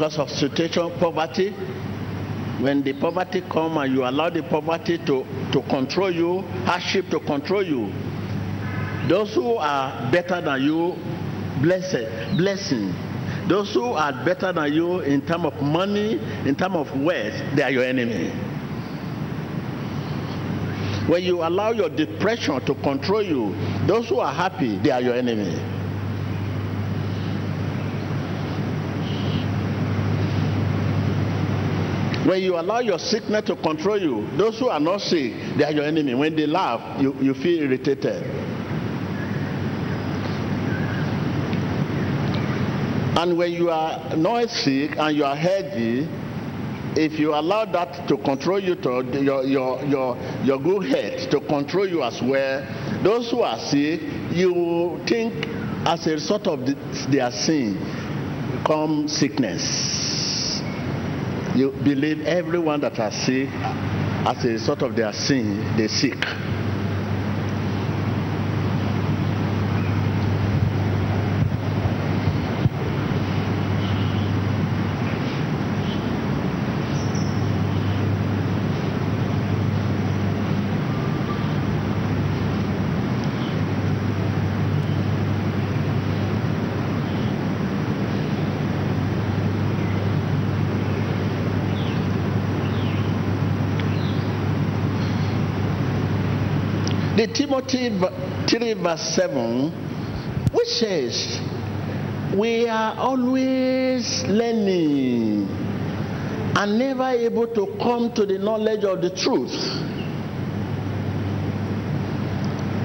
Because 0.00 0.18
of 0.18 0.30
situation, 0.30 0.90
poverty, 0.98 1.50
when 2.60 2.82
the 2.82 2.94
poverty 2.94 3.42
come 3.42 3.76
and 3.76 3.92
you 3.92 4.02
allow 4.02 4.30
the 4.30 4.42
poverty 4.42 4.96
to, 4.96 5.26
to 5.52 5.60
control 5.68 6.10
you, 6.10 6.40
hardship 6.64 7.10
to 7.10 7.20
control 7.20 7.62
you, 7.62 7.92
those 9.10 9.34
who 9.34 9.56
are 9.56 10.10
better 10.10 10.40
than 10.40 10.62
you, 10.62 10.96
blessed, 11.60 12.38
blessing. 12.38 12.94
Those 13.46 13.74
who 13.74 13.92
are 13.92 14.24
better 14.24 14.54
than 14.54 14.72
you 14.72 15.00
in 15.00 15.20
terms 15.26 15.44
of 15.44 15.60
money, 15.60 16.14
in 16.48 16.56
terms 16.56 16.76
of 16.76 16.98
wealth, 17.02 17.34
they 17.54 17.62
are 17.62 17.70
your 17.70 17.84
enemy. 17.84 18.30
When 21.10 21.22
you 21.22 21.42
allow 21.42 21.72
your 21.72 21.90
depression 21.90 22.58
to 22.64 22.74
control 22.76 23.22
you, 23.22 23.54
those 23.86 24.08
who 24.08 24.20
are 24.20 24.32
happy, 24.32 24.78
they 24.78 24.92
are 24.92 25.02
your 25.02 25.14
enemy. 25.14 25.79
When 32.26 32.42
you 32.42 32.58
allow 32.58 32.80
your 32.80 32.98
sickness 32.98 33.44
to 33.46 33.56
control 33.56 33.98
you, 33.98 34.26
those 34.36 34.58
who 34.58 34.68
are 34.68 34.80
not 34.80 35.00
sick, 35.00 35.32
they 35.56 35.64
are 35.64 35.72
your 35.72 35.84
enemy. 35.84 36.14
When 36.14 36.36
they 36.36 36.46
laugh, 36.46 37.00
you, 37.00 37.14
you 37.20 37.34
feel 37.34 37.62
irritated. 37.62 38.22
And 43.16 43.36
when 43.36 43.52
you 43.52 43.70
are 43.70 44.16
not 44.16 44.50
sick 44.50 44.96
and 44.96 45.16
you 45.16 45.24
are 45.24 45.36
healthy, 45.36 46.08
if 46.96 47.18
you 47.18 47.34
allow 47.34 47.64
that 47.66 48.08
to 48.08 48.16
control 48.16 48.58
you 48.58 48.74
to 48.76 49.02
your 49.22 49.44
your 49.44 49.84
your 49.84 50.16
your 50.42 50.58
good 50.58 50.84
health 50.84 51.30
to 51.30 51.40
control 51.40 51.88
you 51.88 52.02
as 52.02 52.20
well, 52.22 52.66
those 53.02 53.30
who 53.30 53.42
are 53.42 53.58
sick, 53.58 54.00
you 54.32 55.00
think 55.06 55.46
as 55.86 56.06
a 56.06 56.12
result 56.12 56.46
of 56.46 56.60
the, 56.66 56.74
their 57.10 57.30
sin 57.30 57.76
come 58.66 59.06
sickness. 59.08 59.99
You 61.60 61.72
believe 61.72 62.22
everyone 62.22 62.80
that 62.80 62.98
are 62.98 63.10
sick 63.10 63.50
as 63.52 64.42
a 64.46 64.48
result 64.48 64.80
of 64.80 64.96
their 64.96 65.12
sin, 65.12 65.76
they 65.76 65.88
sick. 65.88 66.16
The 97.60 97.66
Timothy 97.66 98.56
3 98.58 98.72
verse 98.74 99.02
7, 99.16 99.70
which 100.52 100.68
says, 100.68 101.38
We 102.34 102.66
are 102.66 102.96
always 102.96 104.22
learning 104.24 105.46
and 106.56 106.78
never 106.78 107.08
able 107.10 107.46
to 107.48 107.76
come 107.82 108.12
to 108.14 108.24
the 108.24 108.38
knowledge 108.38 108.84
of 108.84 109.02
the 109.02 109.10
truth. 109.10 109.52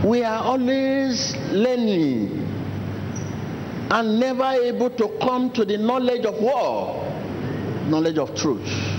We 0.04 0.24
are 0.26 0.44
always 0.44 1.38
learning 1.52 2.46
and 3.92 4.20
never 4.20 4.62
able 4.62 4.90
to 4.90 5.18
come 5.22 5.52
to 5.54 5.64
the 5.64 5.78
knowledge 5.78 6.26
of 6.26 6.36
what? 6.42 7.88
Knowledge 7.88 8.18
of 8.18 8.36
truth. 8.36 8.95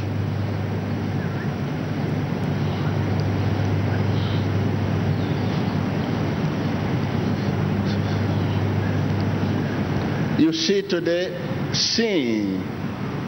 You 10.38 10.52
see 10.52 10.82
today, 10.82 11.32
sin 11.72 12.62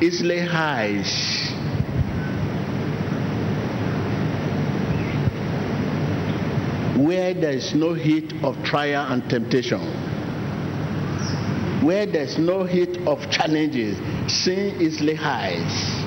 easily 0.03 0.41
hides. 0.41 1.09
Where 6.99 7.33
there 7.33 7.53
is 7.53 7.75
no 7.75 7.95
heat 7.95 8.35
of 8.43 8.63
trial 8.63 9.11
and 9.11 9.27
temptation, 9.31 9.81
where 11.83 12.05
there 12.05 12.25
is 12.25 12.37
no 12.37 12.65
heat 12.65 12.99
of 13.07 13.31
challenges, 13.31 13.97
sin 14.31 14.79
easily 14.79 15.15
hides. 15.15 16.05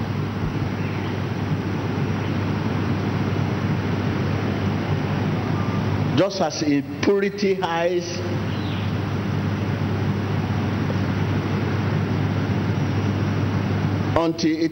Just 6.15 6.41
as 6.41 6.61
impurity 6.61 7.55
hides 7.55 8.05
until 14.25 14.55
it 14.55 14.71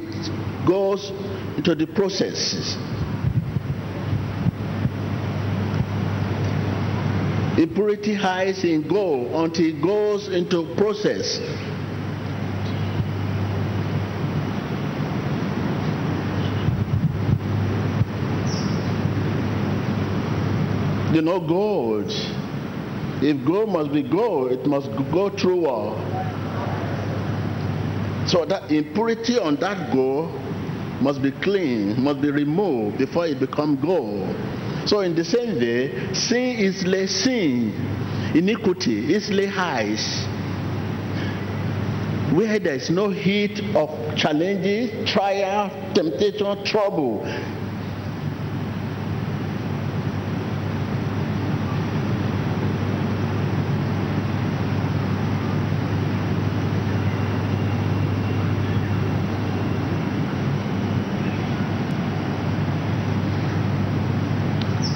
goes 0.68 1.12
into 1.58 1.76
the 1.76 1.88
processes. 1.88 2.78
Impurity 7.58 8.14
hides 8.14 8.64
in 8.64 8.88
gold 8.88 9.32
until 9.34 9.66
it 9.66 9.82
goes 9.82 10.30
into 10.30 10.64
process. 10.76 11.40
You 21.14 21.22
know, 21.24 21.40
gold. 21.40 22.06
If 23.22 23.46
gold 23.46 23.70
must 23.70 23.92
be 23.92 24.04
gold, 24.04 24.54
it 24.54 24.66
must 24.66 24.90
go 25.12 25.30
through 25.30 25.58
what? 25.58 26.19
So 28.30 28.46
that 28.46 28.72
impurity 28.72 29.40
on 29.40 29.56
that 29.56 29.92
gold 29.92 30.30
must 31.02 31.20
be 31.22 31.32
clean, 31.32 32.00
must 32.00 32.22
be 32.22 32.30
removed 32.30 33.00
before 33.00 33.26
it 33.26 33.40
become 33.40 33.76
gold. 33.82 34.36
So 34.86 35.00
in 35.00 35.16
the 35.16 35.26
same 35.26 35.56
way, 35.58 36.14
sin 36.14 36.58
is 36.58 36.86
less 36.86 37.10
sin, 37.10 37.74
iniquity 38.36 39.16
is 39.16 39.32
less 39.32 39.52
highs. 39.52 40.26
Where 42.36 42.60
there 42.60 42.76
is 42.76 42.92
no 42.92 43.10
heat 43.10 43.60
of 43.76 44.16
challenges, 44.16 45.10
trial, 45.10 45.72
temptation, 45.96 46.64
trouble. 46.64 47.26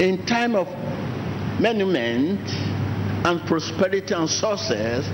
In 0.03 0.25
time 0.25 0.53
of 0.53 0.67
monument 1.61 2.41
and 3.25 3.39
prosperity 3.47 4.13
and 4.13 4.29
success, 4.29 5.07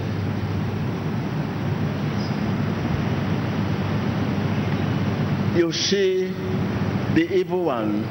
you 5.56 5.72
see 5.72 6.30
the 7.14 7.32
evil 7.32 7.66
one 7.66 8.02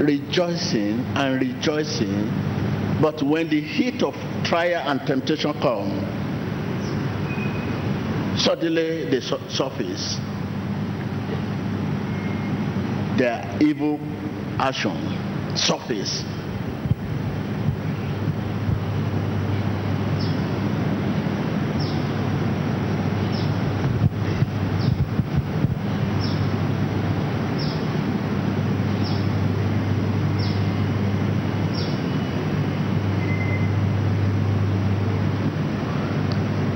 rejoicing 0.00 0.98
and 1.14 1.40
rejoicing, 1.40 2.28
but 3.00 3.22
when 3.22 3.48
the 3.48 3.60
heat 3.60 4.02
of 4.02 4.16
trial 4.42 4.82
and 4.88 5.06
temptation 5.06 5.52
come, 5.60 5.88
suddenly 8.36 9.04
they 9.08 9.20
surface. 9.20 10.16
Their 13.16 13.56
evil 13.60 14.00
action 14.58 15.23
surface. 15.56 16.24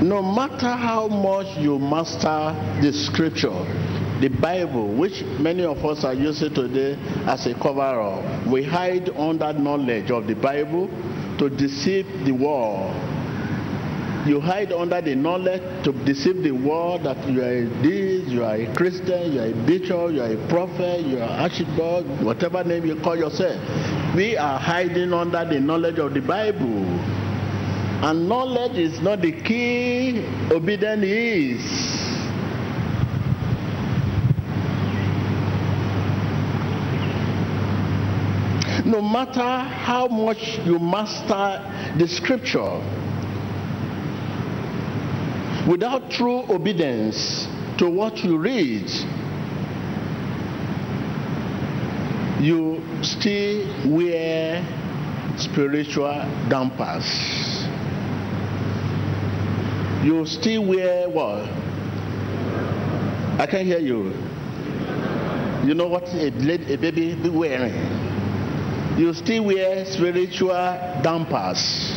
no 0.09 0.23
matter 0.23 0.71
how 0.71 1.07
much 1.07 1.45
you 1.57 1.77
master 1.77 2.55
the 2.81 2.91
scripture, 2.91 3.53
the 4.21 4.27
Bible, 4.27 4.87
which 4.95 5.23
many 5.39 5.63
of 5.63 5.83
us 5.85 6.03
are 6.03 6.13
using 6.13 6.53
today 6.53 6.97
as 7.25 7.45
a 7.47 7.53
cover 7.53 8.01
up, 8.01 8.47
we 8.47 8.63
hide 8.63 9.09
under 9.15 9.53
knowledge 9.53 10.11
of 10.11 10.27
the 10.27 10.35
Bible 10.35 10.87
to 11.39 11.49
deceive 11.49 12.05
the 12.25 12.31
world. 12.33 12.93
You 14.27 14.41
hide 14.41 14.73
under 14.73 15.01
the 15.01 15.15
knowledge 15.15 15.61
to 15.85 15.93
deceive 16.03 16.43
the 16.43 16.51
world 16.51 17.03
that 17.03 17.17
you 17.29 17.41
are 17.41 17.63
a 17.63 17.65
this, 17.81 18.27
you 18.27 18.43
are 18.43 18.55
a 18.55 18.75
Christian, 18.75 19.31
you 19.31 19.39
are 19.39 19.47
a 19.47 19.65
bishop, 19.65 20.11
you 20.11 20.21
are 20.21 20.33
a 20.33 20.47
prophet, 20.49 21.05
you 21.05 21.19
are 21.19 21.29
archibald, 21.29 22.23
whatever 22.23 22.63
name 22.63 22.85
you 22.85 22.99
call 23.01 23.15
yourself. 23.15 23.57
We 24.15 24.35
are 24.35 24.59
hiding 24.59 25.13
under 25.13 25.45
the 25.45 25.61
knowledge 25.61 25.99
of 25.99 26.13
the 26.13 26.21
Bible. 26.21 26.83
And 28.01 28.27
knowledge 28.27 28.77
is 28.77 29.01
not 29.01 29.21
the 29.21 29.31
key, 29.41 30.25
obedience 30.51 31.03
is. 31.03 31.88
No 38.89 39.01
matter 39.01 39.59
how 39.59 40.07
much 40.07 40.57
you 40.65 40.79
master 40.79 41.61
the 41.97 42.07
scripture, 42.07 42.81
without 45.69 46.09
true 46.09 46.41
obedience 46.49 47.47
to 47.77 47.87
what 47.87 48.23
you 48.23 48.37
read, 48.37 48.89
you 52.41 52.81
still 53.03 53.95
wear 53.95 54.65
spiritual 55.37 56.13
dampers. 56.49 57.05
You 60.03 60.25
still 60.25 60.65
wear 60.65 61.09
what? 61.09 61.43
I 63.39 63.45
can't 63.49 63.67
hear 63.67 63.79
you. 63.79 64.13
You 65.67 65.75
know 65.75 65.87
what 65.87 66.07
a, 66.13 66.27
a 66.27 66.77
baby 66.77 67.15
be 67.15 67.29
wearing? 67.29 67.98
You 68.99 69.13
still 69.13 69.45
wear 69.45 69.85
spiritual 69.85 70.49
dampers. 71.01 71.93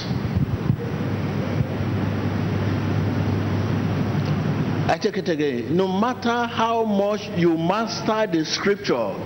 I 4.88 4.98
take 5.02 5.16
it 5.16 5.28
again. 5.28 5.76
No 5.76 5.88
matter 5.88 6.46
how 6.46 6.84
much 6.84 7.28
you 7.36 7.58
master 7.58 8.30
the 8.30 8.44
scripture, 8.44 9.16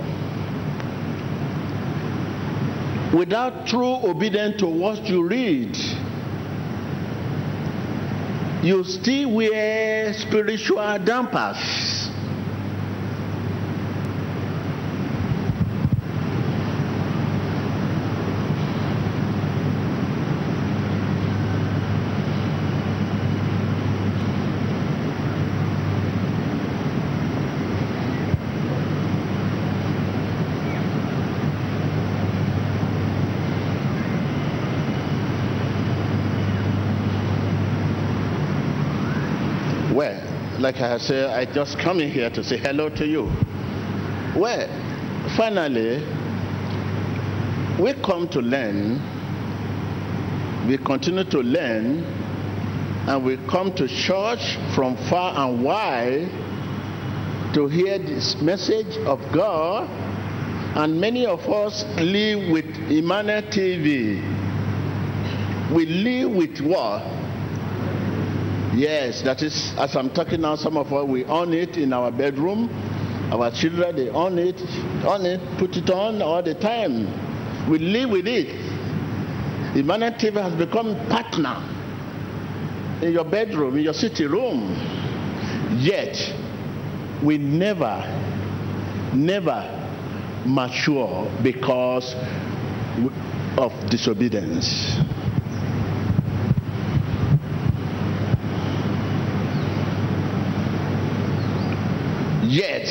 without 3.15 3.67
true 3.67 4.09
obedience 4.09 4.59
to 4.61 4.67
what 4.67 5.03
you 5.05 5.27
read, 5.27 5.77
you 8.63 8.83
still 8.85 9.35
wear 9.35 10.13
spiritual 10.13 10.97
dampers. 11.05 11.96
Like 40.67 40.81
I 40.81 40.97
said, 40.97 41.29
I 41.29 41.45
just 41.45 41.79
come 41.79 42.01
in 42.01 42.11
here 42.11 42.29
to 42.29 42.43
say 42.43 42.57
hello 42.57 42.89
to 42.89 43.07
you. 43.07 43.31
Well, 44.35 44.67
finally, 45.37 46.03
we 47.81 47.93
come 48.03 48.27
to 48.27 48.41
learn, 48.41 48.99
we 50.67 50.77
continue 50.77 51.23
to 51.23 51.37
learn, 51.39 52.03
and 53.07 53.23
we 53.23 53.37
come 53.49 53.73
to 53.75 53.87
church 53.87 54.57
from 54.75 54.97
far 55.09 55.37
and 55.37 55.63
wide 55.63 56.29
to 57.53 57.69
hear 57.69 57.97
this 57.97 58.35
message 58.41 58.97
of 59.05 59.21
God. 59.33 59.87
And 60.75 60.99
many 60.99 61.25
of 61.25 61.47
us 61.47 61.85
live 61.97 62.51
with 62.51 62.65
Emmanuel 62.91 63.43
TV. 63.43 64.19
We 65.73 65.85
live 65.85 66.31
with 66.31 66.59
what? 66.59 67.16
Yes, 68.77 69.23
that 69.23 69.41
is, 69.41 69.73
as 69.75 69.95
I'm 69.95 70.11
talking 70.11 70.41
now, 70.41 70.55
some 70.55 70.77
of 70.77 70.93
us, 70.93 71.03
we 71.07 71.25
own 71.25 71.51
it 71.51 71.77
in 71.77 71.91
our 71.93 72.11
bedroom. 72.11 72.69
Our 73.31 73.49
children, 73.49 73.95
they 73.95 74.09
own 74.09 74.37
it, 74.37 74.61
own 75.03 75.25
it, 75.25 75.41
put 75.57 75.75
it 75.77 75.89
on 75.89 76.21
all 76.21 76.43
the 76.43 76.53
time. 76.53 77.07
We 77.67 77.79
live 77.79 78.11
with 78.11 78.27
it. 78.27 78.49
Emmanuel 79.75 80.11
TV 80.11 80.33
has 80.39 80.53
become 80.53 80.95
partner 81.07 81.57
in 83.01 83.13
your 83.13 83.25
bedroom, 83.25 83.77
in 83.77 83.83
your 83.83 83.95
city 83.95 84.27
room. 84.27 84.69
Yet, 85.79 86.15
we 87.23 87.39
never, 87.39 88.03
never 89.11 89.73
mature 90.45 91.31
because 91.41 92.13
of 93.57 93.71
disobedience. 93.89 94.95
Yet, 102.47 102.87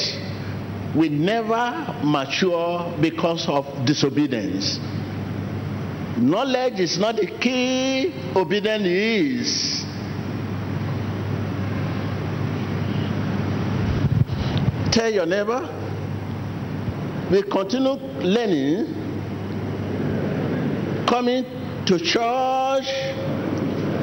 we 0.95 1.09
never 1.09 1.97
mature 2.05 2.92
because 3.01 3.49
of 3.49 3.87
disobedience. 3.87 4.79
Knowledge 6.19 6.79
is 6.81 6.99
not 6.99 7.16
the 7.16 7.27
key, 7.27 8.12
obedience 8.35 8.85
is. 8.85 9.85
Tell 14.92 15.11
your 15.11 15.27
neighbor, 15.27 15.62
we 17.31 17.42
continue 17.42 17.97
learning, 18.21 18.95
coming 21.07 21.45
to 21.87 21.99
church 21.99 22.88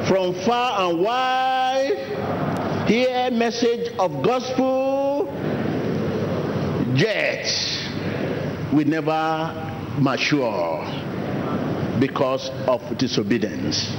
from 0.08 0.34
far 0.44 0.88
and 0.90 1.00
wide, 1.00 2.86
hear 2.88 3.30
message 3.30 3.92
of 4.00 4.22
gospel 4.22 4.93
yet 6.96 7.46
we 8.72 8.84
never 8.84 9.52
mature 9.98 10.84
because 12.00 12.50
of 12.66 12.98
disobedience. 12.98 13.90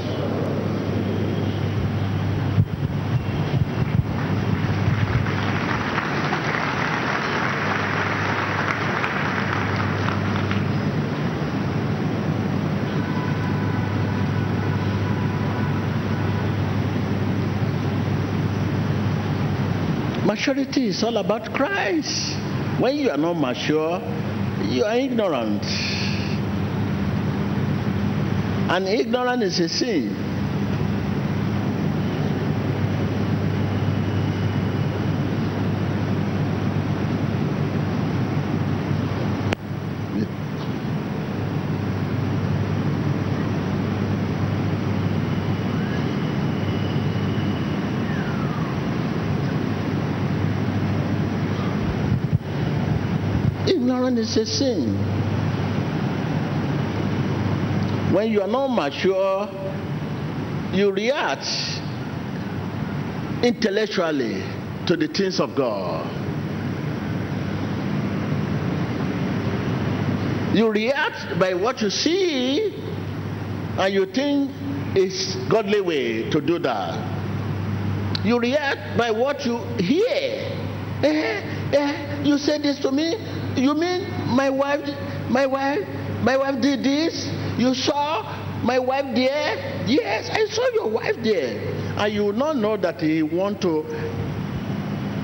Maturity 20.25 20.88
is 20.88 21.03
all 21.03 21.17
about 21.17 21.53
Christ. 21.53 22.55
When 22.79 22.97
you 22.97 23.09
are 23.09 23.17
not 23.17 23.33
mature, 23.35 24.01
you 24.67 24.83
are 24.83 24.95
ignorant. 24.95 25.63
And 28.69 28.88
ignorance 28.88 29.43
is 29.43 29.59
a 29.59 29.69
sin. 29.69 30.35
Is 54.38 54.50
a 54.50 54.54
sin. 54.54 54.95
When 58.13 58.32
you 58.32 58.41
are 58.41 58.48
not 58.48 58.67
mature, 58.67 59.50
you 60.74 60.91
react 60.91 61.48
intellectually 63.43 64.43
to 64.88 64.95
the 64.95 65.08
things 65.08 65.39
of 65.39 65.56
God. 65.56 66.06
You 70.56 70.71
react 70.71 71.38
by 71.38 71.54
what 71.54 71.82
you 71.82 71.89
see, 71.89 72.74
and 73.78 73.93
you 73.93 74.06
think 74.06 74.52
it's 74.95 75.36
godly 75.50 75.82
way 75.82 76.30
to 76.30 76.39
do 76.39 76.60
that. 76.60 76.95
You 78.24 78.39
react 78.39 78.98
by 78.98 79.12
what 79.12 79.45
you 79.45 79.58
hear. 79.78 80.52
Eh, 81.04 81.41
eh, 81.74 82.24
you 82.24 82.38
said 82.38 82.63
this 82.63 82.80
to 82.80 82.91
me. 82.91 83.17
You 83.56 83.74
mean 83.76 84.14
my 84.25 84.49
wife, 84.49 84.85
my 85.29 85.45
wife, 85.45 85.88
my 86.23 86.38
wife 86.38 86.61
did 86.61 86.83
this? 86.83 87.27
You 87.57 87.73
saw 87.73 88.23
my 88.63 88.79
wife 88.79 89.15
there? 89.15 89.85
Yes, 89.88 90.29
I 90.31 90.45
saw 90.45 90.67
your 90.73 90.89
wife 90.89 91.15
there. 91.23 91.59
And 91.97 92.13
you 92.13 92.25
will 92.25 92.33
not 92.33 92.57
know 92.57 92.77
that 92.77 92.99
he 93.01 93.21
want 93.23 93.61
to 93.61 93.85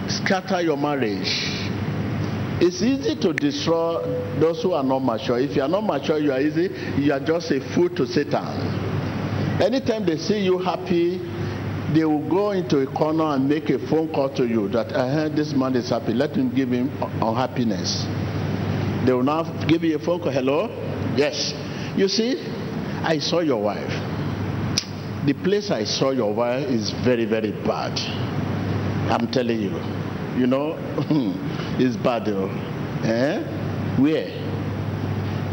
scatter 0.09 0.61
your 0.61 0.77
marriage. 0.77 1.27
It's 2.63 2.81
easy 2.83 3.15
to 3.21 3.33
destroy 3.33 4.03
those 4.39 4.61
who 4.61 4.73
are 4.73 4.83
not 4.83 4.99
mature. 4.99 5.39
If 5.39 5.55
you 5.55 5.63
are 5.63 5.67
not 5.67 5.81
mature, 5.81 6.19
you 6.19 6.31
are 6.31 6.39
easy. 6.39 6.69
You 7.01 7.11
are 7.13 7.19
just 7.19 7.49
a 7.51 7.59
fool 7.73 7.89
to 7.89 8.05
Satan. 8.05 8.45
Anytime 9.59 10.05
they 10.05 10.17
see 10.17 10.39
you 10.39 10.59
happy, 10.59 11.17
they 11.93 12.05
will 12.05 12.27
go 12.29 12.51
into 12.51 12.79
a 12.79 12.87
corner 12.87 13.25
and 13.35 13.49
make 13.49 13.69
a 13.69 13.79
phone 13.89 14.13
call 14.13 14.29
to 14.35 14.45
you 14.45 14.69
that 14.69 14.93
I 14.93 15.09
uh, 15.09 15.13
heard 15.13 15.35
this 15.35 15.53
man 15.53 15.75
is 15.75 15.89
happy. 15.89 16.13
Let 16.13 16.35
him 16.35 16.53
give 16.53 16.69
him 16.69 16.89
unhappiness. 17.01 18.05
They 19.05 19.13
will 19.13 19.23
now 19.23 19.43
give 19.65 19.83
you 19.83 19.95
a 19.95 19.99
phone 19.99 20.19
call. 20.19 20.31
Hello? 20.31 20.69
Yes. 21.15 21.53
You 21.97 22.07
see, 22.07 22.41
I 23.03 23.19
saw 23.19 23.39
your 23.39 23.61
wife. 23.61 23.91
The 25.25 25.33
place 25.43 25.69
I 25.71 25.83
saw 25.83 26.11
your 26.11 26.33
wife 26.33 26.67
is 26.67 26.91
very, 27.03 27.25
very 27.25 27.51
bad. 27.51 27.99
I'm 29.11 29.27
telling 29.31 29.59
you. 29.59 29.75
You 30.39 30.47
know, 30.47 30.75
it's 31.79 31.95
bad. 31.97 32.25
Though. 32.25 32.49
Eh? 33.03 33.41
Where? 33.99 34.27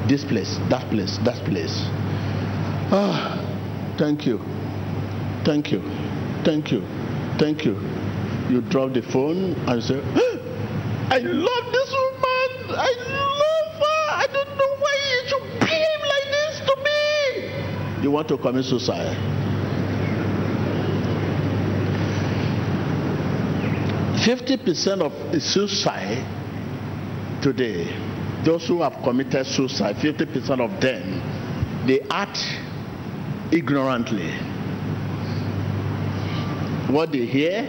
This 0.08 0.24
place, 0.24 0.56
that 0.70 0.88
place, 0.90 1.18
that 1.24 1.44
place. 1.44 1.82
Ah, 2.90 3.36
thank 3.98 4.24
you. 4.26 4.38
Thank 5.44 5.72
you. 5.72 5.82
Thank 6.44 6.70
you. 6.72 6.80
Thank 7.38 7.64
you. 7.64 7.74
You 8.48 8.62
drop 8.62 8.94
the 8.94 9.02
phone 9.02 9.52
and 9.68 9.82
say, 9.82 10.00
I 11.10 11.18
love 11.18 11.72
this 11.72 11.90
woman. 11.92 12.78
I 12.78 12.92
love 13.08 13.72
her. 13.80 14.02
I 14.22 14.26
don't 14.32 14.56
know 14.56 14.72
why 14.80 14.94
you 15.12 15.20
should 15.28 15.60
behave 15.60 16.00
like 16.08 16.28
this 16.32 16.54
to 16.68 16.74
me. 16.86 16.98
You 18.08 18.12
want 18.12 18.28
to 18.28 18.38
commit 18.38 18.64
suicide. 18.64 19.14
Fifty 24.24 24.56
percent 24.56 25.02
of 25.02 25.12
suicide 25.42 26.24
today, 27.42 27.84
those 28.46 28.66
who 28.66 28.80
have 28.80 29.02
committed 29.04 29.46
suicide, 29.46 29.98
fifty 29.98 30.24
percent 30.24 30.62
of 30.62 30.80
them, 30.80 31.20
they 31.86 32.00
act 32.08 32.38
ignorantly. 33.52 34.30
What 36.90 37.12
they 37.12 37.26
hear, 37.26 37.66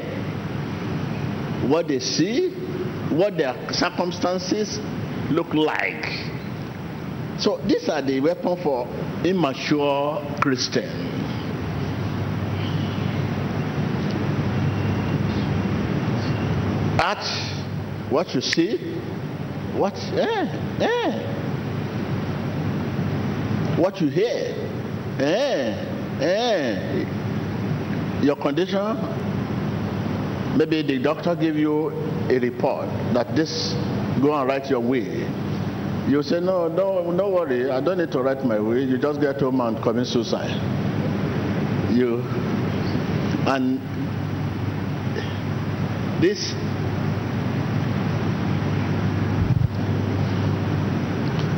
what 1.68 1.90
they 1.90 2.00
see, 2.00 2.52
what 3.10 3.36
their 3.36 3.74
circumstances 3.74 4.80
look 5.32 5.54
like. 5.54 6.29
So 7.40 7.58
these 7.66 7.88
are 7.88 8.02
the 8.02 8.20
weapons 8.20 8.62
for 8.62 8.86
immature 9.24 10.22
Christian. 10.42 10.90
At 17.00 17.24
what 18.10 18.36
you 18.36 18.42
see, 18.42 18.76
what 19.78 19.94
eh, 20.16 20.48
eh. 20.82 21.36
what 23.78 24.02
you 24.02 24.10
hear, 24.10 24.54
eh, 25.20 26.20
eh. 26.20 27.06
Your 28.22 28.36
condition, 28.36 28.98
maybe 30.58 30.82
the 30.82 31.00
doctor 31.00 31.38
give 31.38 31.56
you 31.56 31.88
a 32.30 32.38
report 32.40 32.90
that 33.14 33.34
this 33.34 33.74
go 34.22 34.34
and 34.34 34.46
write 34.46 34.70
your 34.70 34.82
will. 34.82 35.49
You 36.10 36.24
say, 36.24 36.40
no, 36.40 36.68
no, 36.68 37.12
no 37.12 37.30
worry, 37.30 37.70
I 37.70 37.80
don't 37.82 38.00
need 38.00 38.12
to 38.14 38.22
write 38.24 38.44
my 38.44 38.58
will. 38.58 38.80
You 38.80 38.98
just 38.98 39.22
get 39.22 39.40
home 39.40 39.62
and 39.62 39.80
commit 39.80 40.08
suicide. 40.08 40.50
You, 41.94 42.22
and 43.46 43.80
this, 46.20 46.54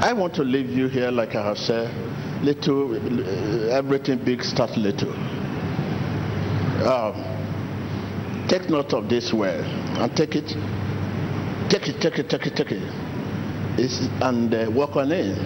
I 0.04 0.12
want 0.12 0.34
to 0.34 0.44
leave 0.44 0.70
you 0.70 0.90
here, 0.90 1.12
like 1.12 1.34
I 1.36 1.46
have 1.46 1.58
said, 1.58 1.90
little, 2.44 3.72
everything 3.72 4.18
big 4.18 4.44
starts 4.44 4.76
little. 4.76 5.14
Um, 6.86 7.24
take 8.50 8.70
note 8.70 8.92
of 8.92 9.08
this 9.08 9.32
word 9.32 9.64
and 9.64 10.14
take 10.14 10.36
it, 10.36 10.48
take 11.70 11.88
it, 11.88 12.02
take 12.02 12.20
it, 12.20 12.30
take 12.30 12.48
it, 12.48 12.56
take 12.58 12.72
it, 12.74 13.11
it's, 13.78 14.08
and 14.22 14.54
uh, 14.54 14.70
work 14.72 14.96
on 14.96 15.12
it. 15.12 15.38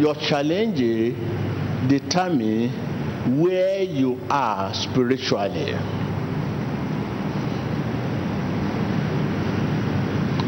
Your 0.00 0.14
challenge 0.14 0.78
determine 1.88 3.40
where 3.40 3.82
you 3.82 4.18
are 4.30 4.72
spiritually. 4.74 5.70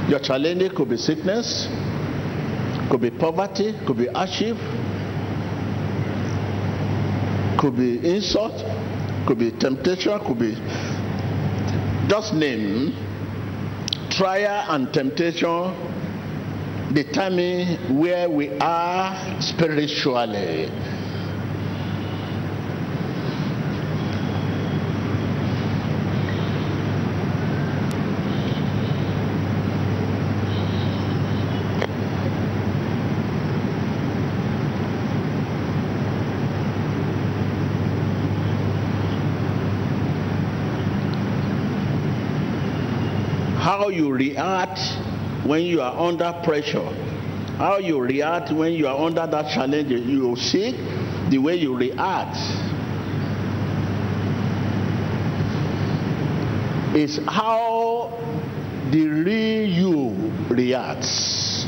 Your 0.08 0.18
challenge 0.20 0.74
could 0.74 0.88
be 0.88 0.96
sickness, 0.96 1.68
could 2.90 3.00
be 3.00 3.10
poverty, 3.10 3.74
could 3.86 3.96
be 3.96 4.06
hardship, 4.06 4.56
could 7.58 7.76
be 7.76 7.98
insult, 8.14 8.52
could 9.26 9.38
be 9.38 9.50
temptation, 9.52 10.18
could 10.20 10.38
be 10.38 10.54
just 12.08 12.34
name 12.34 13.11
trial 14.22 14.66
and 14.70 14.94
temptation 14.94 15.74
determine 16.94 17.98
where 17.98 18.30
we 18.30 18.50
are 18.60 19.42
spiritually. 19.42 20.70
How 43.82 43.88
you 43.88 44.12
react 44.12 44.78
when 45.44 45.62
you 45.62 45.80
are 45.80 45.98
under 45.98 46.32
pressure, 46.44 46.88
how 47.58 47.78
you 47.78 47.98
react 48.00 48.52
when 48.52 48.72
you 48.74 48.86
are 48.86 48.96
under 48.96 49.26
that 49.26 49.52
challenge. 49.52 49.90
You 49.90 50.36
see 50.36 50.70
the 51.30 51.38
way 51.38 51.56
you 51.56 51.76
react 51.76 52.36
is 56.94 57.18
how 57.26 58.16
the 58.92 59.04
real 59.08 59.68
you 59.68 60.32
reacts. 60.48 61.66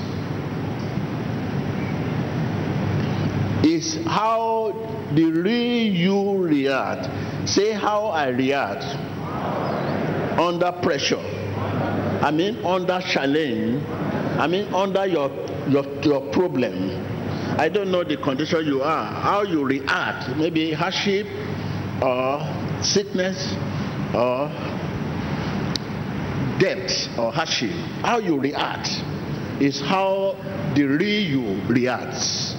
Is 3.65 3.99
how 4.07 4.71
the 5.17 5.25
real 5.25 5.93
you 5.93 6.45
react. 6.45 7.49
Say 7.49 7.73
how 7.73 8.07
I 8.07 8.29
react 8.29 8.85
under 10.39 10.71
pressure. 10.81 11.24
I 12.25 12.31
mean 12.31 12.65
under 12.65 13.01
challenge. 13.03 13.85
I 14.41 14.47
mean 14.47 14.73
under 14.73 15.05
your 15.07 15.29
your 15.69 15.85
your 16.03 16.23
problem. 16.33 16.89
I 17.59 17.69
don't 17.69 17.91
know 17.91 18.03
the 18.03 18.17
condition 18.17 18.65
you 18.65 18.81
are, 18.83 19.05
how 19.13 19.43
you 19.43 19.63
react, 19.63 20.35
maybe 20.39 20.73
hardship 20.73 21.27
or 22.03 22.41
sickness 22.83 23.53
or 24.15 24.49
debt 26.59 26.91
or 27.19 27.31
hardship. 27.31 27.73
How 28.01 28.19
you 28.21 28.41
react 28.41 28.89
is 29.61 29.83
how 29.83 30.35
the 30.75 30.85
real 30.85 31.23
you 31.29 31.61
reacts. 31.69 32.55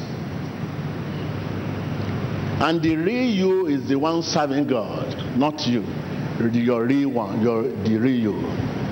And 2.61 2.83
the 2.83 2.95
real 2.97 3.29
you 3.33 3.65
is 3.65 3.89
the 3.89 3.97
one 3.97 4.21
serving 4.21 4.67
God, 4.67 5.37
not 5.37 5.65
you. 5.65 5.83
Your 6.53 6.85
real 6.85 7.09
one, 7.09 7.41
your 7.41 7.63
the 7.63 7.97
real 7.97 8.19
you. 8.31 8.84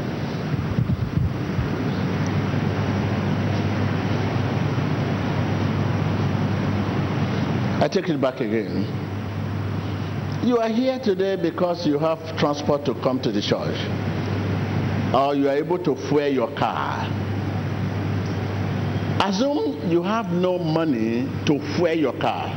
I 7.83 7.89
take 7.89 8.07
it 8.07 8.21
back 8.21 8.39
again. 8.39 8.87
You 10.47 10.57
are 10.59 10.69
here 10.69 10.99
today 10.99 11.35
because 11.35 11.85
you 11.85 11.99
have 11.99 12.17
transport 12.37 12.85
to 12.85 12.93
come 13.03 13.19
to 13.19 13.29
the 13.29 13.41
church, 13.41 13.75
or 15.13 15.35
you 15.35 15.49
are 15.49 15.57
able 15.57 15.77
to 15.79 15.93
fuel 16.07 16.29
your 16.29 16.55
car. 16.55 17.05
Assume 19.19 19.91
you 19.91 20.01
have 20.01 20.31
no 20.31 20.57
money 20.59 21.27
to 21.45 21.59
fuel 21.75 21.93
your 21.93 22.13
car. 22.13 22.47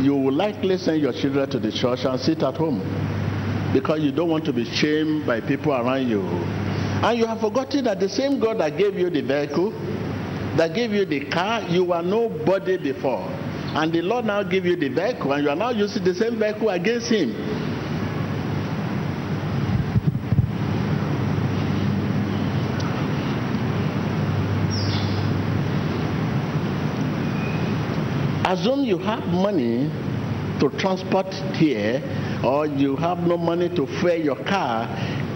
You 0.00 0.14
will 0.14 0.34
likely 0.34 0.78
send 0.78 1.02
your 1.02 1.12
children 1.12 1.50
to 1.50 1.58
the 1.58 1.72
church 1.72 2.04
and 2.04 2.20
sit 2.20 2.40
at 2.44 2.56
home. 2.56 2.78
because 3.72 4.00
you 4.00 4.12
don't 4.12 4.30
want 4.30 4.44
to 4.44 4.52
be 4.52 4.64
shamed 4.64 5.26
by 5.26 5.40
people 5.40 5.72
around 5.72 6.08
you. 6.08 6.22
And 6.22 7.18
you 7.18 7.26
have 7.26 7.40
forgotten 7.40 7.84
that 7.84 7.98
the 8.00 8.08
same 8.08 8.38
God 8.40 8.58
that 8.60 8.78
gave 8.78 8.94
you 8.94 9.10
the 9.10 9.20
vehicle, 9.20 9.72
that 10.56 10.74
gave 10.74 10.92
you 10.92 11.04
the 11.04 11.26
car, 11.26 11.62
you 11.68 11.84
were 11.84 12.02
nobody 12.02 12.76
before. 12.78 13.28
And 13.78 13.92
the 13.92 14.02
Lord 14.02 14.24
now 14.24 14.42
give 14.42 14.66
you 14.66 14.74
the 14.74 14.88
vehicle, 14.88 15.32
and 15.34 15.44
you 15.44 15.50
are 15.50 15.54
now 15.54 15.70
using 15.70 16.02
the 16.02 16.12
same 16.12 16.36
vehicle 16.36 16.68
against 16.68 17.12
Him. 17.12 17.30
Assume 28.44 28.82
you 28.82 28.98
have 28.98 29.24
money 29.28 29.88
to 30.58 30.70
transport 30.76 31.32
here, 31.54 32.02
or 32.44 32.66
you 32.66 32.96
have 32.96 33.20
no 33.20 33.36
money 33.36 33.68
to 33.76 33.86
fare 34.02 34.16
your 34.16 34.42
car, 34.42 34.88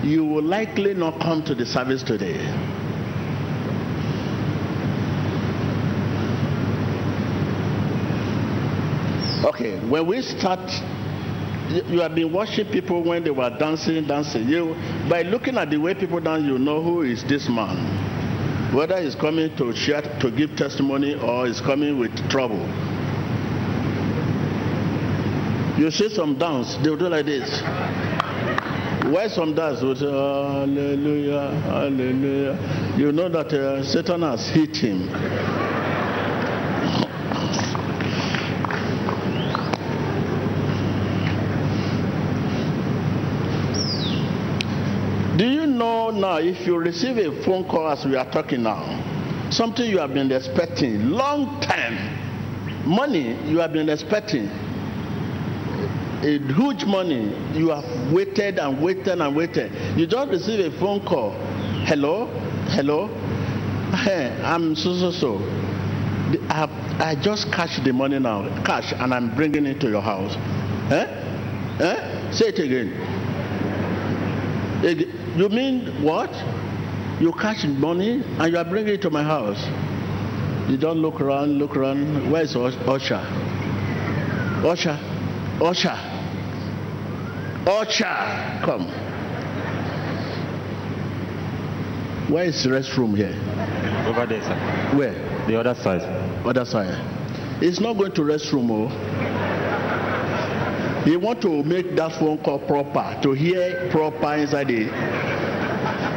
you 0.03 0.25
will 0.25 0.43
likely 0.43 0.95
not 0.95 1.21
come 1.21 1.45
to 1.45 1.55
the 1.55 1.65
service 1.65 2.03
today. 2.03 2.72
Okay, 9.45 9.77
when 9.89 10.07
we 10.07 10.23
start, 10.23 10.71
you 11.91 12.01
have 12.01 12.15
been 12.15 12.33
watching 12.33 12.65
people 12.67 13.03
when 13.03 13.25
they 13.25 13.31
were 13.31 13.51
dancing, 13.59 14.07
dancing. 14.07 14.49
You, 14.49 14.75
by 15.11 15.23
looking 15.23 15.59
at 15.59 15.69
the 15.69 15.79
way 15.79 15.95
people 15.95 16.21
dance, 16.21 16.45
you 16.45 16.61
know 16.61 16.81
who 16.81 17.03
is 17.03 17.25
this 17.25 17.49
man. 17.49 18.73
Whether 18.73 19.03
he's 19.03 19.17
coming 19.17 19.55
to 19.57 19.75
share, 19.75 20.03
to 20.21 20.31
give 20.31 20.55
testimony, 20.55 21.17
or 21.17 21.49
he's 21.49 21.61
coming 21.61 21.99
with 21.99 22.15
trouble. 22.31 22.63
You 25.77 25.91
see 25.91 26.09
some 26.09 26.39
dance, 26.39 26.77
they 26.77 26.91
will 26.91 26.97
do 26.99 27.09
like 27.09 27.27
this. 27.27 27.63
Why 29.13 29.27
some 29.27 29.57
dance 29.57 29.83
will 29.83 29.97
say, 29.97 30.07
Hallelujah, 30.07 31.51
Hallelujah. 31.65 32.95
You 32.97 33.11
know 33.11 33.29
that 33.29 33.53
uh, 33.53 33.83
Satan 33.83 34.23
has 34.23 34.49
hit 34.51 34.77
him. 34.77 35.09
Know 45.83 46.11
now 46.11 46.37
if 46.37 46.67
you 46.67 46.79
receive 46.79 47.17
a 47.19 47.45
phone 47.45 47.65
call 47.69 47.89
as 47.89 48.05
we 48.05 48.15
are 48.17 48.31
talking 48.31 48.63
now, 48.63 48.81
something 49.51 49.85
you 49.85 49.99
have 49.99 50.15
been 50.15 50.31
expecting 50.31 51.11
long 51.11 51.61
time, 51.61 51.97
money 52.87 53.35
you 53.51 53.59
have 53.59 53.73
been 53.73 53.89
expecting, 53.89 54.47
a 56.23 56.39
huge 56.55 56.85
money 56.85 57.35
you 57.59 57.71
have 57.71 58.13
waited 58.13 58.59
and 58.59 58.81
waited 58.81 59.21
and 59.21 59.35
waited. 59.35 59.73
You 59.99 60.07
just 60.07 60.31
receive 60.31 60.61
a 60.61 60.79
phone 60.79 61.05
call. 61.05 61.33
Hello, 61.85 62.27
hello. 62.77 63.09
Hey, 64.05 64.31
I'm 64.45 64.77
so 64.77 64.95
so 64.99 65.11
so. 65.11 65.39
I, 66.49 66.55
have, 66.55 66.71
I 67.01 67.15
just 67.21 67.53
cash 67.53 67.79
the 67.85 67.93
money 67.93 68.19
now, 68.19 68.49
cash, 68.65 68.95
and 68.97 69.13
I'm 69.13 69.35
bringing 69.35 69.67
it 69.67 69.81
to 69.81 69.89
your 69.91 70.01
house. 70.01 70.35
Eh? 70.91 71.07
Eh? 71.81 72.33
Say 72.33 72.47
it 72.47 72.59
again. 72.59 72.89
You 75.37 75.49
mean 75.49 76.03
what? 76.03 76.31
You 77.21 77.33
cash 77.33 77.65
money 77.65 78.23
and 78.39 78.53
you 78.53 78.59
are 78.59 78.65
bringing 78.65 78.95
it 78.95 79.03
to 79.03 79.11
my 79.11 79.23
house. 79.23 79.63
You 80.71 80.77
don't 80.77 80.99
look 80.99 81.21
around, 81.21 81.59
look 81.59 81.77
around. 81.77 82.31
Where's 82.31 82.55
Usher? 82.55 83.25
Usher, 84.65 84.99
Usher, 85.61 85.99
Usher, 87.67 88.61
come. 88.65 88.87
Where 92.31 92.45
is 92.45 92.63
the 92.63 92.71
restroom 92.71 93.17
here? 93.17 93.35
Over 94.09 94.27
there, 94.27 94.43
sir. 94.43 94.57
Where? 94.97 95.15
The 95.47 95.59
other 95.59 95.75
side. 95.75 96.03
Other 96.47 96.65
side. 96.65 96.95
It's 97.61 97.81
not 97.81 97.99
going 97.99 98.13
to 98.13 98.23
restroom, 98.23 98.71
oh. 98.71 98.89
He 101.05 101.17
want 101.17 101.43
to 101.43 101.63
make 101.65 101.97
that 101.97 102.13
phone 102.13 102.39
call 102.39 102.61
proper, 102.61 103.19
to 103.23 103.33
hear 103.33 103.89
proper 103.91 104.35
inside 104.35 104.69
the. 104.69 105.22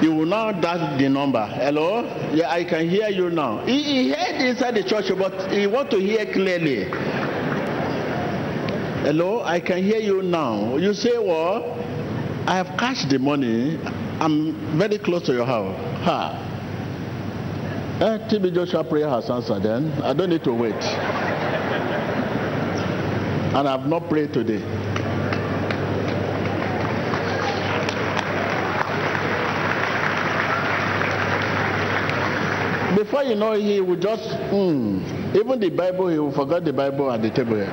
He 0.02 0.08
will 0.08 0.26
now 0.26 0.52
dial 0.52 0.98
the 0.98 1.10
number. 1.10 1.46
Hello? 1.46 2.04
Yeah, 2.34 2.50
I 2.50 2.64
can 2.64 2.90
hear 2.90 3.10
you 3.10 3.30
now. 3.30 3.66
He, 3.66 3.82
he 3.82 4.10
heard 4.10 4.42
inside 4.42 4.76
the 4.76 4.84
church, 4.84 5.06
but 5.18 5.52
he 5.52 5.68
want 5.68 5.90
to 5.92 5.98
hear 5.98 6.26
clearly. 6.26 6.86
Hello, 9.06 9.44
I 9.44 9.60
can 9.60 9.84
hear 9.84 10.00
you 10.00 10.22
now. 10.22 10.78
You 10.78 10.94
say? 10.94 11.18
Well, 11.18 11.78
I 12.48 12.56
have 12.58 12.78
cashed 12.78 13.10
the 13.10 13.20
money. 13.20 13.80
I'm 14.20 14.78
very 14.78 14.98
close 14.98 15.24
to 15.28 15.34
your 15.34 15.46
house. 15.46 15.78
Ha. 16.04 16.42
Eh, 18.02 18.18
TB 18.28 18.54
Joshua 18.54 18.84
prayer 18.84 19.08
has 19.08 19.30
answered 19.30 19.64
then. 19.64 19.92
I 20.04 20.14
don't 20.14 20.30
need 20.30 20.44
to 20.44 20.54
wait. 20.54 20.74
And 23.56 23.68
I've 23.70 23.88
not 23.88 24.10
prayed 24.10 24.34
today. 24.34 24.60
Before 33.16 33.30
you 33.30 33.36
know, 33.36 33.54
he 33.54 33.80
will 33.80 33.96
just, 33.96 34.24
mm, 34.52 35.36
even 35.38 35.58
the 35.62 35.70
Bible, 35.70 36.10
he 36.10 36.20
will 36.20 36.34
forget 36.34 36.66
the 36.66 36.74
Bible 36.74 37.10
at 37.10 37.22
the 37.22 37.30
table 37.30 37.56
here. 37.56 37.72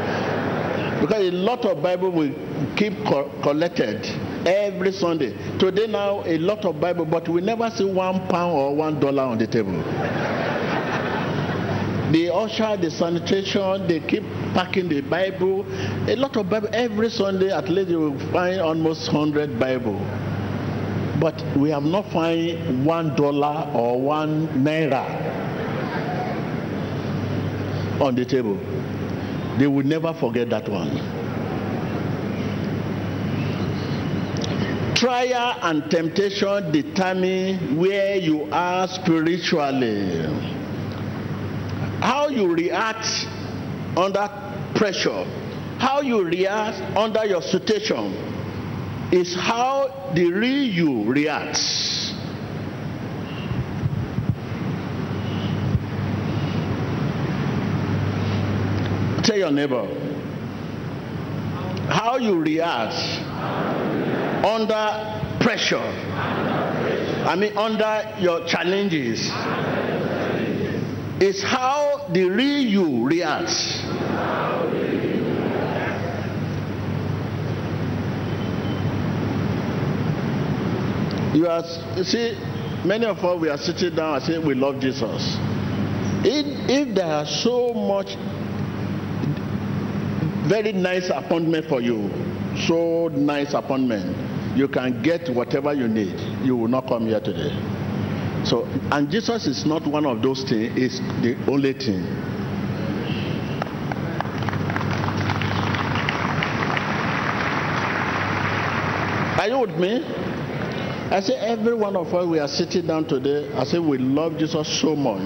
Because 1.01 1.19
a 1.21 1.33
lot 1.33 1.65
of 1.65 1.83
Bible 1.83 2.13
will 2.13 2.31
keep 2.77 2.93
co- 3.05 3.29
collected 3.43 4.07
every 4.47 4.93
Sunday. 4.93 5.35
Today 5.59 5.89
now, 5.89 6.23
a 6.25 6.39
lot 6.39 6.65
of 6.65 6.81
Bible, 6.81 7.07
but 7.07 7.29
we 7.29 7.41
never 7.41 7.69
see 7.71 7.85
one 7.85 8.29
pound 8.29 8.57
or 8.57 8.77
one 8.77 9.01
dollar 9.01 9.25
on 9.25 9.39
the 9.39 9.49
table. 9.49 9.83
the 12.13 12.31
usher, 12.33 12.77
the 12.81 12.89
sanitation, 12.89 13.89
they 13.89 13.99
keep 13.99 14.23
packing 14.55 14.89
the 14.89 15.01
Bible. 15.01 15.67
A 16.09 16.15
lot 16.15 16.37
of 16.37 16.49
Bible 16.49 16.69
every 16.73 17.11
Sunday. 17.11 17.51
At 17.51 17.69
least 17.69 17.91
you 17.91 17.99
will 17.99 18.19
find 18.31 18.61
almost 18.61 19.09
hundred 19.09 19.59
Bible. 19.59 19.99
But 21.23 21.41
we 21.57 21.71
have 21.71 21.85
not 21.85 22.11
found 22.11 22.85
one 22.85 23.15
dollar 23.15 23.71
or 23.77 24.01
one 24.01 24.49
naira 24.65 25.07
on 28.01 28.17
the 28.17 28.25
table. 28.25 28.57
They 29.57 29.69
will 29.69 29.87
never 29.87 30.13
forget 30.15 30.51
that 30.51 30.69
one. 30.69 30.91
Trial 34.97 35.59
and 35.63 35.89
temptation 35.89 36.73
determine 36.73 37.77
where 37.77 38.17
you 38.17 38.49
are 38.51 38.89
spiritually. 38.89 40.27
How 42.01 42.31
you 42.31 42.53
react 42.53 43.07
under 43.97 44.29
pressure, 44.75 45.25
how 45.79 46.01
you 46.01 46.25
react 46.25 46.81
under 46.97 47.25
your 47.27 47.43
situation 47.43 48.32
is 49.13 49.35
how 49.35 50.11
the 50.15 50.33
real 50.33 50.65
you 50.65 51.05
reacts. 51.05 52.15
Tell 59.23 59.37
your 59.37 59.51
neighbor 59.53 59.87
how 61.89 62.17
you 62.17 62.41
react 62.41 62.97
under 64.45 65.39
pressure. 65.41 65.77
I 67.29 67.37
mean, 67.37 67.57
under 67.57 68.17
your 68.19 68.47
challenges 68.47 69.31
is 71.23 71.43
how 71.43 72.09
the 72.13 72.25
real 72.25 72.67
you 72.67 73.07
reacts. 73.07 73.83
You 81.35 81.49
are, 81.49 81.65
you 81.97 82.05
see, 82.05 82.39
many 82.85 83.07
of 83.07 83.19
us 83.19 83.41
we 83.41 83.49
are 83.49 83.57
sitting 83.57 83.95
down 83.95 84.17
and 84.17 84.25
saying 84.25 84.47
we 84.47 84.55
love 84.55 84.81
Jesus. 84.81 85.37
If, 86.25 86.95
there 86.95 87.07
are 87.07 87.27
so 87.27 87.73
much 87.73 88.17
very 90.47 90.73
nice 90.73 91.09
appointment 91.09 91.67
for 91.67 91.81
you, 91.81 92.11
so 92.67 93.09
nice 93.09 93.55
appointment, 93.55 94.57
you 94.57 94.69
can 94.69 95.03
get 95.03 95.31
whatever 95.31 95.73
you 95.73 95.89
need. 95.89 96.21
You 96.45 96.55
will 96.57 96.69
not 96.69 96.87
come 96.87 97.07
here 97.07 97.21
today. 97.21 97.51
So, 98.45 98.65
and 98.91 99.11
Jesus 99.11 99.47
is 99.47 99.65
not 99.65 99.87
one 99.87 100.05
of 100.05 100.21
those 100.21 100.45
things, 100.45 100.77
it's 100.77 100.99
the 101.23 101.37
only 101.51 101.73
thing. 101.73 102.05
Are 109.41 109.49
you 109.49 109.59
with 109.59 109.79
me? 109.79 110.22
I 111.13 111.21
say 111.21 111.35
every 111.35 111.75
one 111.75 111.95
of 111.95 112.15
us 112.15 112.27
we 112.27 112.39
are 112.39 112.49
sitting 112.49 112.87
down 112.87 113.05
today, 113.05 113.53
I 113.53 113.65
say 113.65 113.79
we 113.79 113.99
love 113.99 114.39
Jesus 114.39 114.81
so 114.81 114.97
much. 114.97 115.21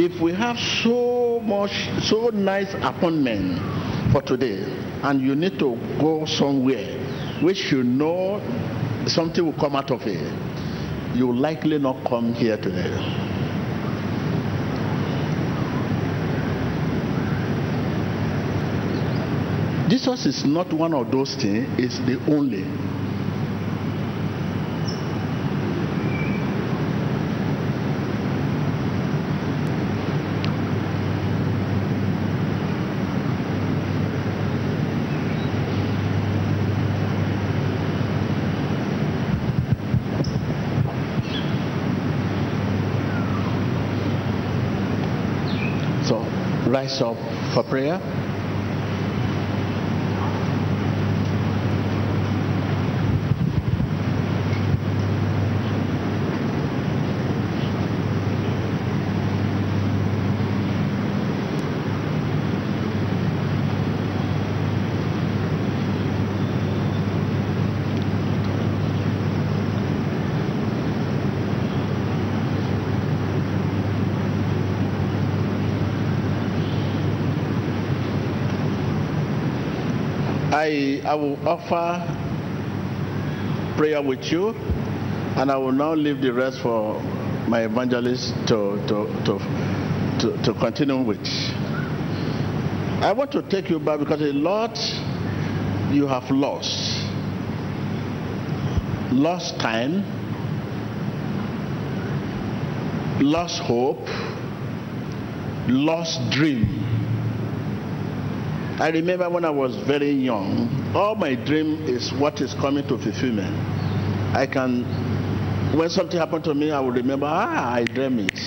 If 0.00 0.22
we 0.22 0.32
have 0.32 0.58
so 0.58 1.38
much, 1.44 1.70
so 2.02 2.30
nice 2.30 2.72
appointment 2.80 3.60
for 4.10 4.22
today, 4.22 4.62
and 5.02 5.20
you 5.20 5.34
need 5.34 5.58
to 5.58 5.76
go 6.00 6.24
somewhere, 6.24 6.98
which 7.42 7.70
you 7.70 7.82
know 7.82 8.40
something 9.06 9.44
will 9.44 9.52
come 9.60 9.76
out 9.76 9.90
of 9.90 10.00
it, 10.06 11.14
you 11.14 11.26
will 11.26 11.36
likely 11.36 11.78
not 11.78 12.02
come 12.08 12.32
here 12.32 12.56
today. 12.56 12.88
Jesus 19.90 20.24
is 20.24 20.46
not 20.46 20.72
one 20.72 20.94
of 20.94 21.12
those 21.12 21.34
things, 21.34 21.68
it's 21.78 21.98
the 22.06 22.18
only. 22.32 22.64
So 46.04 46.18
rise 46.82 47.00
up 47.00 47.16
for 47.54 47.62
prayer. 47.62 48.31
I, 81.04 81.14
will 81.14 81.48
offer 81.48 82.00
prayer 83.76 84.00
with 84.00 84.30
you, 84.30 84.50
and 85.36 85.50
I 85.50 85.56
will 85.56 85.72
now 85.72 85.94
leave 85.94 86.20
the 86.20 86.32
rest 86.32 86.60
for 86.60 87.00
my 87.48 87.62
evangelist 87.62 88.34
to, 88.48 88.76
to, 88.86 89.06
to, 89.24 89.38
to, 90.20 90.42
to 90.44 90.54
continue 90.54 91.02
with. 91.02 91.26
I 93.02 93.12
want 93.12 93.32
to 93.32 93.42
take 93.42 93.68
you 93.68 93.80
back 93.80 93.98
because 93.98 94.20
a 94.20 94.32
lot 94.32 94.78
you 95.90 96.06
have 96.06 96.30
lost. 96.30 97.00
Lost 99.10 99.58
time, 99.58 100.04
lost 103.20 103.60
hope, 103.60 104.06
lost 105.68 106.30
dream. 106.30 107.11
I 108.82 108.88
remember 108.88 109.30
when 109.30 109.44
I 109.44 109.50
was 109.50 109.76
very 109.76 110.10
young, 110.10 110.92
all 110.92 111.14
my 111.14 111.36
dream 111.36 111.84
is 111.86 112.12
what 112.12 112.40
is 112.40 112.52
coming 112.54 112.82
to 112.88 112.98
fulfillment. 112.98 113.54
I 114.34 114.44
can, 114.52 114.82
when 115.78 115.88
something 115.88 116.18
happened 116.18 116.42
to 116.46 116.54
me, 116.54 116.72
I 116.72 116.80
will 116.80 116.90
remember, 116.90 117.26
ah, 117.26 117.74
I 117.74 117.84
dream 117.84 118.18
it. 118.18 118.40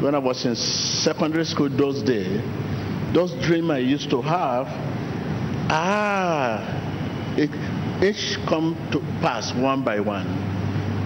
When 0.00 0.14
I 0.14 0.18
was 0.18 0.44
in 0.46 0.54
secondary 0.54 1.44
school 1.44 1.70
those 1.70 2.04
days, 2.04 2.40
those 3.12 3.32
dreams 3.44 3.68
I 3.70 3.78
used 3.78 4.10
to 4.10 4.22
have, 4.22 4.68
ah, 5.68 6.62
it, 7.36 7.50
each 8.00 8.38
come 8.46 8.76
to 8.92 9.00
pass 9.20 9.52
one 9.54 9.82
by 9.82 9.98
one. 9.98 10.28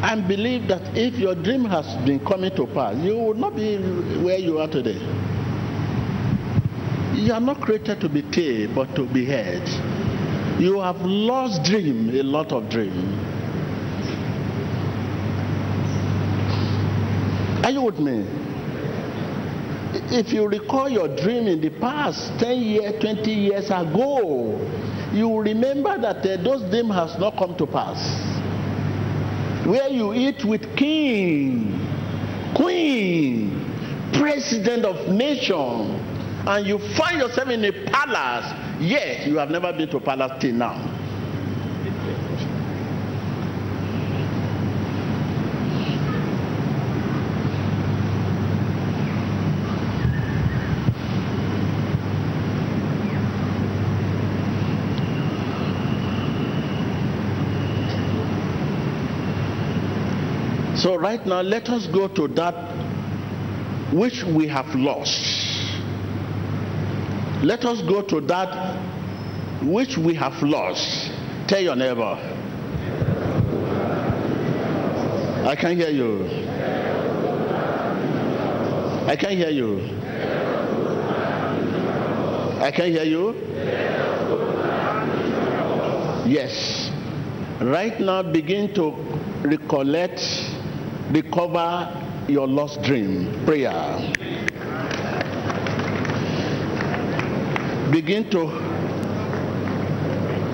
And 0.03 0.29
believe 0.29 0.69
that 0.69 0.95
if 0.95 1.15
your 1.15 1.37
dream 1.37 1.65
has 1.65 1.87
been 2.05 2.21
coming 2.21 2.55
to 2.55 2.67
pass, 2.67 2.97
you 2.99 3.17
will 3.17 3.33
not 3.33 3.57
be 3.57 3.79
where 4.23 4.37
you 4.37 4.59
are 4.59 4.69
today. 4.69 5.01
You 7.27 7.33
are 7.33 7.41
not 7.41 7.61
created 7.61 8.01
to 8.03 8.09
be 8.09 8.23
killed, 8.23 8.77
but 8.77 8.95
to 8.95 9.05
be 9.05 9.25
heard. 9.27 9.67
You 10.61 10.79
have 10.79 11.01
lost 11.01 11.65
dream, 11.65 12.09
a 12.11 12.23
lot 12.23 12.53
of 12.53 12.71
dream. 12.71 13.19
Are 17.65 17.71
you 17.73 17.83
with 17.83 17.99
me? 17.99 18.25
If 20.17 20.33
you 20.33 20.47
recall 20.47 20.89
your 20.89 21.09
dream 21.17 21.49
in 21.49 21.61
the 21.61 21.71
past, 21.81 22.39
10 22.39 22.61
years, 22.61 23.01
20 23.01 23.33
years 23.33 23.67
ago, 23.73 24.61
you 25.13 25.37
remember 25.41 25.99
that 25.99 26.19
uh, 26.19 26.37
those 26.45 26.63
dreams 26.71 26.95
has 26.95 27.19
not 27.19 27.37
come 27.37 27.57
to 27.57 27.67
pass. 27.67 27.99
Where 29.67 29.89
you 29.89 30.15
eat 30.15 30.45
with 30.45 30.77
king, 30.77 31.75
queen, 32.55 33.51
president 34.13 34.85
of 34.85 35.09
nation, 35.09 35.96
and 36.47 36.67
you 36.67 36.79
find 36.95 37.19
yourself 37.19 37.49
in 37.49 37.65
a 37.65 37.73
palace, 37.91 38.81
yet 38.81 39.27
you 39.27 39.37
have 39.39 39.51
never 39.51 39.73
been 39.73 39.89
to 39.91 39.99
palace 39.99 40.33
till 40.41 40.55
now. 40.55 40.93
So, 60.77 60.95
right 60.95 61.25
now, 61.27 61.41
let 61.41 61.69
us 61.71 61.89
go 61.89 62.07
to 62.07 62.29
that 62.29 62.55
which 63.93 64.23
we 64.23 64.47
have 64.47 64.73
lost. 64.77 65.46
Let 67.47 67.65
us 67.65 67.81
go 67.83 68.03
to 68.03 68.21
that 68.23 68.75
which 69.63 69.97
we 69.97 70.15
have 70.15 70.43
lost. 70.43 71.13
Tell 71.47 71.61
your 71.61 71.77
neighbor. 71.77 72.19
I 75.47 75.55
can't 75.55 75.79
hear 75.79 75.91
you. 75.91 76.27
I 79.07 79.15
can't 79.15 79.35
hear 79.35 79.51
you. 79.51 79.79
I 82.61 82.73
can't 82.75 82.91
hear 82.91 83.05
you. 83.05 83.35
Yes. 86.29 86.91
Right 87.61 88.01
now, 88.01 88.25
begin 88.25 88.75
to 88.75 88.91
recollect, 89.45 90.21
recover 91.13 92.27
your 92.27 92.49
lost 92.49 92.83
dream. 92.83 93.45
Prayer. 93.47 94.16
Begin 97.91 98.29
to 98.31 98.47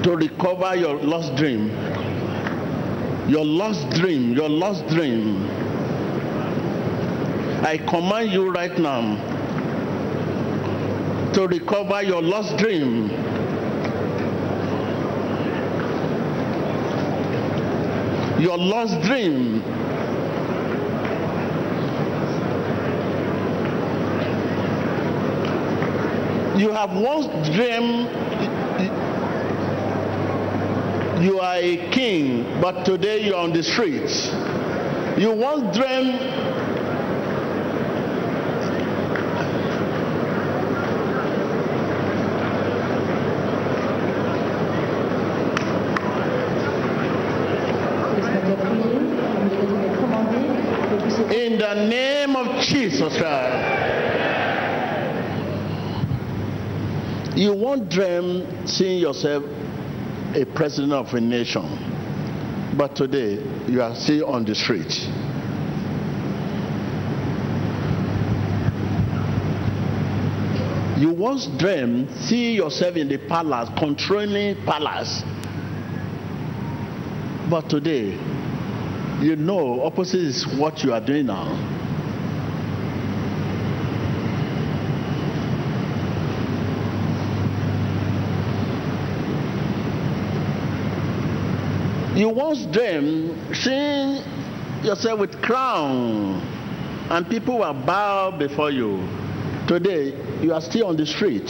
to 0.02 0.16
recover 0.16 0.74
your 0.76 0.96
lost 0.96 1.34
dream. 1.36 1.70
Your 3.28 3.44
lost 3.44 3.88
dream 3.90 4.34
your 4.34 4.48
lost 4.48 4.86
dream. 4.88 5.48
I 7.64 7.78
command 7.78 8.32
you 8.32 8.50
right 8.50 8.76
now 8.78 9.16
to 11.32 11.46
recover 11.46 12.02
your 12.02 12.20
lost 12.20 12.56
dream. 12.58 13.08
Your 18.40 18.58
lost 18.58 19.00
dream 19.02 19.62
you 26.62 26.70
have 26.70 26.92
once 26.92 27.26
dreamed 27.48 28.08
you 31.20 31.40
are 31.40 31.56
a 31.56 31.90
king, 31.90 32.60
but 32.60 32.84
today 32.84 33.24
you 33.24 33.34
are 33.34 33.42
on 33.42 33.52
the 33.52 33.64
streets. 33.64 34.28
You 35.18 35.32
once 35.32 35.76
dreamed 35.76 36.20
in 51.32 51.58
the 51.58 51.74
name 51.88 52.36
of 52.36 52.62
Jesus 52.62 53.16
Christ. 53.16 53.51
You 57.34 57.54
won't 57.54 57.88
dream 57.88 58.66
seeing 58.66 58.98
yourself 58.98 59.44
a 60.34 60.44
president 60.54 60.92
of 60.92 61.14
a 61.14 61.20
nation, 61.20 61.64
but 62.76 62.94
today 62.94 63.42
you 63.66 63.80
are 63.80 63.94
still 63.94 64.26
on 64.26 64.44
the 64.44 64.54
street. 64.54 64.92
You 71.00 71.10
once 71.10 71.46
dreamed, 71.58 72.10
see 72.16 72.52
yourself 72.52 72.96
in 72.96 73.08
the 73.08 73.16
palace, 73.16 73.70
controlling 73.78 74.62
palace. 74.66 75.22
But 77.48 77.70
today, 77.70 78.10
you 79.20 79.36
know 79.36 79.82
opposite 79.84 80.20
is 80.20 80.46
what 80.58 80.84
you 80.84 80.92
are 80.92 81.00
doing 81.00 81.26
now. 81.26 81.81
You 92.14 92.28
once 92.28 92.66
dreamed 92.66 93.56
seeing 93.56 94.22
yourself 94.84 95.18
with 95.18 95.40
crown 95.40 96.42
and 97.08 97.26
people 97.26 97.60
will 97.60 97.72
bow 97.72 98.30
before 98.30 98.70
you. 98.70 99.08
Today, 99.66 100.14
you 100.42 100.52
are 100.52 100.60
still 100.60 100.88
on 100.88 100.96
the 100.96 101.06
street. 101.06 101.48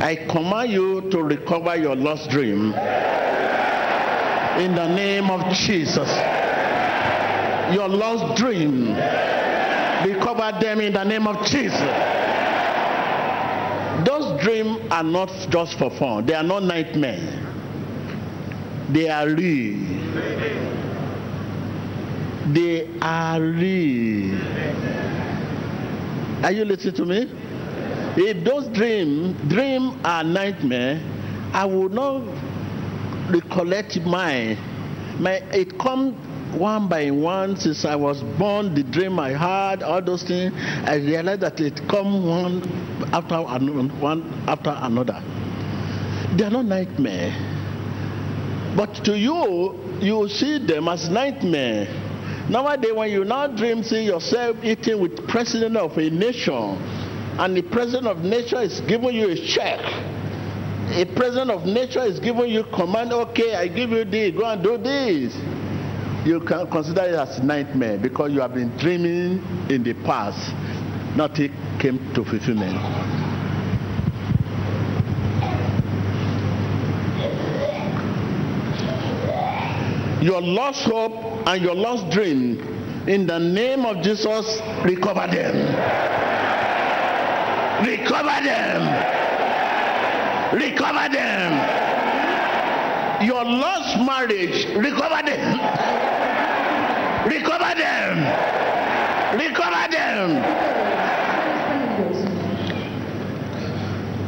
I 0.00 0.14
command 0.30 0.70
you 0.70 1.00
to 1.10 1.20
recover 1.20 1.74
your 1.74 1.96
lost 1.96 2.30
dream 2.30 2.72
in 4.58 4.74
the 4.74 4.88
name 4.88 5.30
of 5.30 5.52
Jesus. 5.54 6.08
Your 7.74 7.88
lost 7.88 8.36
dream, 8.36 8.94
recover 10.04 10.58
them 10.60 10.80
in 10.80 10.92
the 10.92 11.04
name 11.04 11.26
of 11.26 11.44
Jesus. 11.46 11.80
Those 14.06 14.40
dreams 14.42 14.78
are 14.90 15.02
not 15.02 15.30
just 15.50 15.78
for 15.78 15.90
fun, 15.90 16.26
they 16.26 16.34
are 16.34 16.42
not 16.42 16.62
nightmares, 16.62 17.34
they 18.90 19.08
are 19.08 19.28
real. 19.28 19.96
They 22.52 22.88
are 23.02 23.40
real. 23.40 24.38
Are 26.44 26.52
you 26.52 26.64
listening 26.64 26.94
to 26.94 27.04
me? 27.04 27.28
If 28.16 28.44
those 28.44 28.68
dreams 28.68 29.36
dream 29.50 30.00
are 30.04 30.22
nightmare, 30.22 31.02
I 31.52 31.64
will 31.64 31.88
not 31.88 32.22
recollect 33.30 34.00
mine. 34.02 34.56
My 35.20 35.34
it 35.52 35.78
come 35.78 36.14
one 36.58 36.88
by 36.88 37.10
one 37.10 37.56
since 37.56 37.84
I 37.84 37.96
was 37.96 38.22
born, 38.38 38.74
the 38.74 38.82
dream 38.82 39.18
I 39.18 39.30
had, 39.30 39.82
all 39.82 40.02
those 40.02 40.22
things. 40.22 40.52
I 40.56 40.96
realized 40.96 41.42
that 41.42 41.60
it 41.60 41.80
come 41.88 42.26
one 42.26 42.62
after 43.12 43.36
one 43.42 44.22
after 44.46 44.74
another. 44.76 45.22
They 46.36 46.44
are 46.44 46.50
not 46.50 46.66
nightmare. 46.66 47.34
But 48.76 48.94
to 49.06 49.18
you, 49.18 49.98
you 50.00 50.28
see 50.28 50.58
them 50.58 50.88
as 50.88 51.08
nightmare. 51.08 51.88
Nowadays, 52.50 52.92
when 52.92 53.10
you 53.10 53.24
now 53.24 53.46
dream, 53.46 53.82
see 53.82 54.04
yourself 54.04 54.56
eating 54.62 55.00
with 55.00 55.26
president 55.28 55.76
of 55.76 55.96
a 55.96 56.10
nation, 56.10 56.76
and 57.38 57.56
the 57.56 57.62
president 57.62 58.06
of 58.06 58.22
nature 58.22 58.60
is 58.60 58.80
giving 58.82 59.14
you 59.14 59.30
a 59.30 59.36
check. 59.36 59.80
A 60.88 61.04
president 61.04 61.50
of 61.50 61.66
nature 61.66 62.02
is 62.04 62.20
giving 62.20 62.48
you 62.48 62.64
command, 62.64 63.12
okay, 63.12 63.54
I 63.54 63.68
give 63.68 63.90
you 63.90 64.04
this, 64.04 64.34
go 64.34 64.46
and 64.46 64.62
do 64.62 64.78
this. 64.78 65.36
You 66.24 66.40
can 66.40 66.66
consider 66.70 67.02
it 67.02 67.14
as 67.14 67.42
nightmare 67.42 67.98
because 67.98 68.32
you 68.32 68.40
have 68.40 68.54
been 68.54 68.76
dreaming 68.78 69.42
in 69.68 69.82
the 69.82 69.94
past. 70.04 70.54
Nothing 71.16 71.52
came 71.78 71.98
to 72.14 72.24
fulfillment. 72.24 72.74
Your 80.22 80.40
lost 80.40 80.84
hope 80.84 81.46
and 81.46 81.62
your 81.62 81.74
lost 81.74 82.10
dream, 82.10 82.58
in 83.06 83.26
the 83.26 83.38
name 83.38 83.84
of 83.84 84.02
Jesus, 84.02 84.60
recover 84.82 85.26
them. 85.28 85.54
Recover 87.86 88.44
them. 88.44 89.25
Recover 90.52 91.08
them. 91.12 91.52
Your 93.26 93.44
lost 93.44 93.98
marriage, 93.98 94.66
recover 94.76 95.22
them. 95.24 95.58
Recover 97.26 97.74
them. 97.74 98.18
Recover 99.38 99.88
them. 99.90 100.86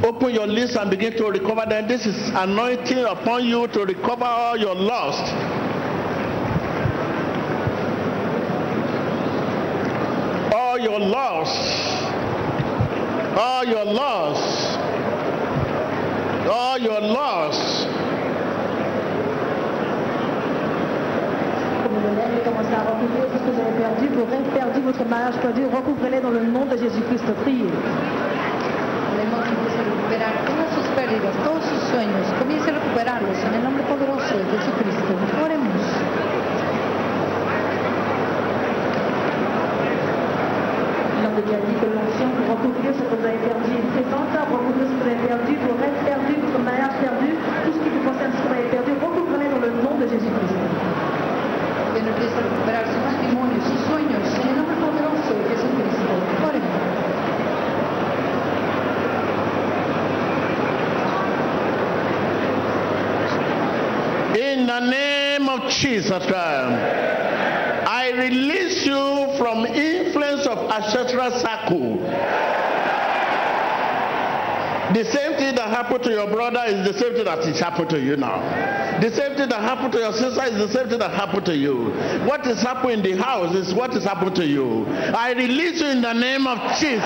Open 0.04 0.30
your 0.34 0.46
lips 0.46 0.74
and 0.76 0.90
begin 0.90 1.12
to 1.16 1.26
recover 1.26 1.66
them. 1.68 1.86
This 1.86 2.06
is 2.06 2.30
anointing 2.30 3.04
upon 3.04 3.44
you 3.44 3.68
to 3.68 3.84
recover 3.84 4.24
all 4.24 4.56
your 4.56 4.74
lost. 4.74 5.34
All 10.54 10.78
your 10.78 10.98
lost. 10.98 12.08
All 13.38 13.64
your 13.64 13.84
loss. 13.84 14.67
All 16.48 16.78
your 16.78 17.00
loss. 17.00 17.86
À 22.68 22.84
recouvrir 22.84 23.24
tout 23.32 23.38
ce 23.38 23.44
que 23.48 23.50
vous 23.50 23.60
avez 23.60 23.76
perdu, 23.80 24.08
vos 24.14 24.26
rêves 24.28 24.50
perdus, 24.52 24.80
votre 24.82 25.04
mariage 25.08 25.36
perdu, 25.40 25.62
recouvrez-les 25.72 26.20
dans 26.20 26.30
le 26.30 26.44
nom 26.44 26.66
de 26.66 26.76
Jésus-Christ. 26.76 27.24
Priez. 27.42 27.64
Recuperar 29.78 30.32
todas 30.44 30.68
sus 30.76 30.86
pérdidas, 30.94 31.34
todos 31.44 31.64
sus 31.64 31.80
sueños. 31.90 32.26
Comience 32.38 32.68
a 32.68 32.72
recuperarlos 32.76 33.38
en 33.40 33.54
el 33.54 33.62
nombre 33.64 33.82
poderoso 33.88 34.36
de 34.36 34.44
Jesucristo. 34.52 35.12
Oremos. 35.42 35.84
L'homme 41.22 41.36
de 41.36 41.42
Dieu 41.48 41.56
a 41.56 41.62
dit 41.64 41.76
que 41.80 41.88
l'onction 41.88 42.28
pour 42.36 42.46
recouvrir 42.52 42.92
ce 42.92 43.00
que 43.00 43.16
vous 43.16 43.24
avez 43.24 43.40
perdu 43.48 43.70
est 43.80 43.88
présente, 43.96 44.28
recouvrir 44.28 44.86
ce 44.86 44.92
que 44.92 45.00
vous 45.02 45.08
avez 45.08 45.22
perdu, 45.24 45.52
vos 45.56 45.76
rêves 45.80 46.00
perdus, 46.04 46.27
de 50.10 50.18
Jésus-Christ. 50.18 50.54
Que 51.94 52.00
a 52.00 52.40
recuperar 52.40 52.84
su 52.86 52.98
matrimonio, 52.98 53.60
sus 53.62 53.80
sueños 53.86 54.22
el 54.48 54.56
nombre 54.56 54.76
poderoso 54.76 55.34
de 55.34 55.44
Jesucristo. 55.50 56.08
In 64.36 64.66
the 64.66 64.80
name 64.80 65.48
of 65.48 65.70
Jesus 65.70 66.24
Christ, 66.26 66.78
I 67.86 68.12
release 68.16 68.86
you 68.86 69.34
from 69.36 69.66
influence 69.66 70.46
of 70.46 70.70
ancestral 70.70 71.32
circle. 71.32 71.98
The 74.94 75.04
same 75.04 75.36
thing 75.36 75.54
that 75.56 75.68
happened 75.68 76.02
to 76.04 76.10
your 76.10 76.30
brother 76.30 76.62
is 76.66 76.86
the 76.86 76.98
same 76.98 77.12
thing 77.12 77.24
that 77.24 77.40
is 77.40 77.60
happened 77.60 77.90
to 77.90 78.00
you 78.00 78.16
now. 78.16 78.40
The 79.00 79.10
same 79.14 79.36
thing 79.36 79.50
that 79.50 79.60
happened 79.60 79.92
to 79.92 79.98
your 79.98 80.12
sister 80.12 80.42
is 80.44 80.56
the 80.56 80.72
same 80.72 80.88
thing 80.88 80.98
that 81.00 81.10
happened 81.10 81.44
to 81.46 81.56
you. 81.56 81.90
What 82.26 82.46
is 82.46 82.62
happening 82.62 83.00
in 83.00 83.02
the 83.02 83.22
house 83.22 83.54
is 83.54 83.74
what 83.74 83.94
is 83.94 84.04
happened 84.04 84.34
to 84.36 84.46
you. 84.46 84.86
I 84.86 85.32
release 85.32 85.82
you 85.82 85.88
in 85.88 86.00
the 86.00 86.14
name 86.14 86.46
of 86.46 86.58
Jesus. 86.80 87.04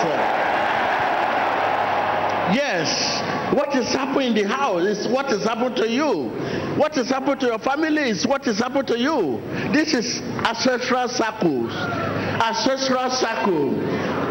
Yes, 2.55 3.53
what 3.53 3.75
is 3.75 3.89
happening 3.89 4.29
in 4.29 4.35
the 4.35 4.49
house 4.49 4.83
is 4.83 5.09
what 5.09 5.33
is 5.33 5.43
happened 5.43 5.75
to 5.77 5.89
you. 5.89 6.29
What 6.77 6.97
is 6.97 7.09
happened 7.11 7.41
to 7.41 7.47
your 7.47 7.59
family 7.59 8.11
is 8.11 8.27
what 8.27 8.47
is 8.47 8.59
happened 8.61 8.87
to 8.89 8.99
you. 8.99 9.41
This 9.73 9.93
is 9.93 10.21
ancestral 10.47 11.09
circles. 11.09 11.73
Ancestral 11.73 13.11
circle. 13.11 13.75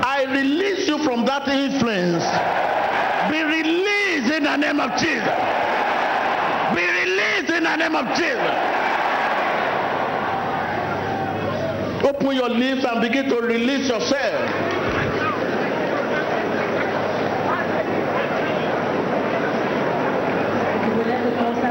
I 0.03 0.25
release 0.29 0.87
you 0.87 1.03
from 1.03 1.25
that 1.25 1.47
influence. 1.49 2.23
Be 4.41 4.47
released 4.47 4.57
in 4.57 4.73
the 4.73 4.73
name 4.73 4.79
of 4.79 4.97
Jesus. 4.97 5.37
Be 6.73 6.81
released 6.81 7.51
in 7.51 7.63
the 7.63 7.75
name 7.75 7.95
of 7.95 8.07
Jesus. 8.17 8.53
Open 12.03 12.35
your 12.35 12.49
lips 12.49 12.83
and 12.83 13.01
begin 13.01 13.29
to 13.29 13.35
release 13.35 13.87
yourself. 13.87 14.33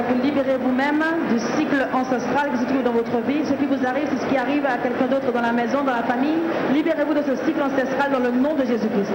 Vous 0.09 0.23
libérer 0.23 0.57
vous-même 0.59 1.05
du 1.31 1.39
cycle 1.57 1.87
ancestral 1.93 2.51
qui 2.53 2.59
se 2.59 2.65
trouve 2.65 2.83
dans 2.83 2.93
votre 2.93 3.21
vie. 3.27 3.45
Ce 3.47 3.53
qui 3.53 3.67
vous 3.67 3.87
arrive, 3.87 4.09
c'est 4.11 4.25
ce 4.25 4.27
qui 4.27 4.37
arrive 4.37 4.67
à 4.67 4.79
quelqu'un 4.79 5.07
d'autre 5.07 5.33
dans 5.33 5.41
la 5.41 5.53
maison, 5.53 5.83
dans 5.85 5.95
la 5.95 6.03
famille. 6.03 6.39
Libérez-vous 6.73 7.15
de 7.15 7.23
ce 7.23 7.37
cycle 7.45 7.63
ancestral 7.63 8.11
dans 8.13 8.19
le 8.19 8.31
nom 8.31 8.55
de 8.55 8.65
Jésus-Christ. 8.65 9.15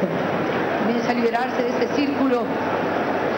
Comienza 0.85 1.09
a 1.09 1.13
liberarse 1.13 1.57
de 1.57 1.67
este 1.67 1.95
círculo 1.95 2.43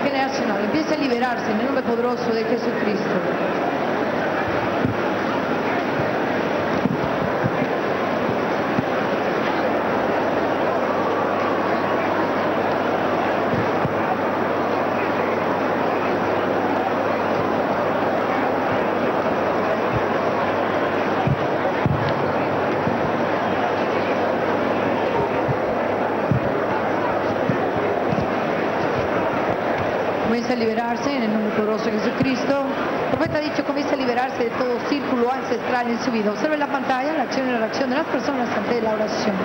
generacional. 0.04 0.64
Empieza 0.66 0.96
a 0.96 0.98
liberarse 0.98 1.52
en 1.52 1.60
el 1.60 1.66
nombre 1.66 1.84
poderoso 1.84 2.34
de 2.34 2.44
Jesucristo. 2.44 3.16
comience 30.38 30.52
a 30.54 30.56
liberarse 30.88 31.18
en 31.18 31.24
el 31.24 31.34
nombre 31.34 31.52
poderoso 31.58 31.86
de 31.86 32.00
Jesucristo. 32.00 32.64
El 33.12 33.18
profeta 33.18 33.38
ha 33.40 33.42
dicho, 33.42 33.66
comience 33.66 33.94
a 33.94 33.98
liberarse 33.98 34.46
de 34.46 34.50
todo 34.52 34.80
círculo 34.88 35.32
ancestral 35.32 35.88
en 35.88 36.00
su 36.00 36.12
vida. 36.12 36.32
Observe 36.32 36.58
la 36.58 36.68
pantalla 36.68 37.14
la 37.14 37.24
acción 37.24 37.50
y 37.50 37.52
la 37.52 37.58
reacción 37.60 37.90
de 37.90 37.98
las 37.98 38.06
personas 38.06 38.48
ante 38.56 38.82
la 38.82 38.94
oración. 38.94 39.36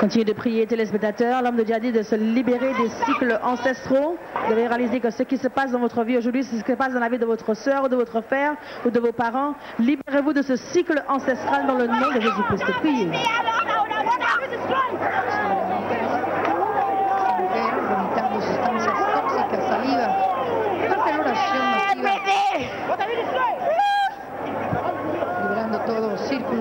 Continuez 0.00 0.24
de 0.24 0.32
prier, 0.32 0.64
téléspectateurs. 0.66 1.42
L'homme 1.42 1.56
de 1.56 1.64
Dieu 1.64 1.74
a 1.74 1.80
dit 1.80 1.90
de 1.90 2.02
se 2.02 2.14
libérer 2.14 2.72
des 2.74 2.88
cycles 3.04 3.36
ancestraux. 3.42 4.16
Vous 4.44 4.50
devez 4.50 4.68
réaliser 4.68 5.00
que 5.00 5.10
ce 5.10 5.24
qui 5.24 5.36
se 5.36 5.48
passe 5.48 5.72
dans 5.72 5.80
votre 5.80 6.04
vie 6.04 6.16
aujourd'hui, 6.16 6.44
c'est 6.44 6.56
ce 6.56 6.62
qui 6.62 6.70
se 6.70 6.76
passe 6.76 6.92
dans 6.94 7.00
la 7.00 7.08
vie 7.08 7.18
de 7.18 7.26
votre 7.26 7.54
soeur 7.54 7.84
ou 7.84 7.88
de 7.88 7.96
votre 7.96 8.20
frère 8.20 8.54
ou 8.86 8.90
de 8.90 9.00
vos 9.00 9.12
parents. 9.12 9.54
Libérez-vous 9.80 10.32
de 10.32 10.42
ce 10.42 10.54
cycle 10.54 11.02
ancestral 11.08 11.66
dans 11.66 11.76
le 11.76 11.88
nom 11.88 12.14
de 12.14 12.20
Jésus-Christ. 12.20 12.64
Priez. 12.80 13.08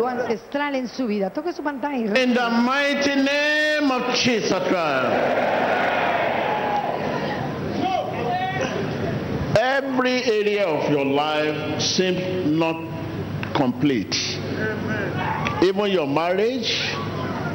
En 0.10 0.88
su 0.88 1.08
vida. 1.08 1.30
Toque 1.30 1.54
su 1.54 1.64
pantalla 1.64 1.98
y 1.98 2.24
In 2.24 2.34
the 2.34 2.50
mighty 2.50 3.16
name 3.16 3.92
of 3.92 4.16
Jesus 4.16 4.62
Christ. 4.68 5.68
Every 9.60 10.24
area 10.24 10.66
of 10.68 10.92
your 10.92 11.06
life 11.06 11.82
seems 11.82 12.46
not 12.46 12.76
complete. 13.54 14.16
Even 15.64 15.92
your 15.92 16.08
marriage, 16.08 16.70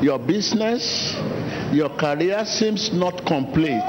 your 0.01 0.19
business, 0.19 1.15
your 1.73 1.91
career 1.91 2.45
seems 2.45 2.93
not 2.93 3.25
complete. 3.25 3.83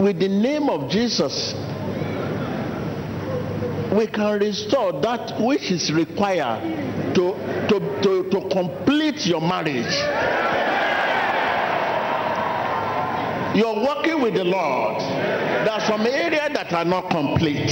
With 0.00 0.18
the 0.18 0.28
name 0.28 0.70
of 0.70 0.90
Jesus, 0.90 1.54
we 3.92 4.06
can 4.06 4.38
restore 4.38 4.92
that 5.00 5.38
which 5.40 5.70
is 5.70 5.92
required 5.92 7.14
to, 7.14 7.34
to, 7.68 8.00
to, 8.02 8.30
to 8.30 8.48
complete 8.48 9.26
your 9.26 9.40
marriage. 9.40 9.94
You're 13.54 13.84
working 13.84 14.22
with 14.22 14.34
the 14.34 14.44
Lord. 14.44 15.00
There 15.00 15.70
are 15.70 15.80
some 15.80 16.06
areas 16.06 16.50
that 16.54 16.72
are 16.72 16.86
not 16.86 17.10
complete. 17.10 17.70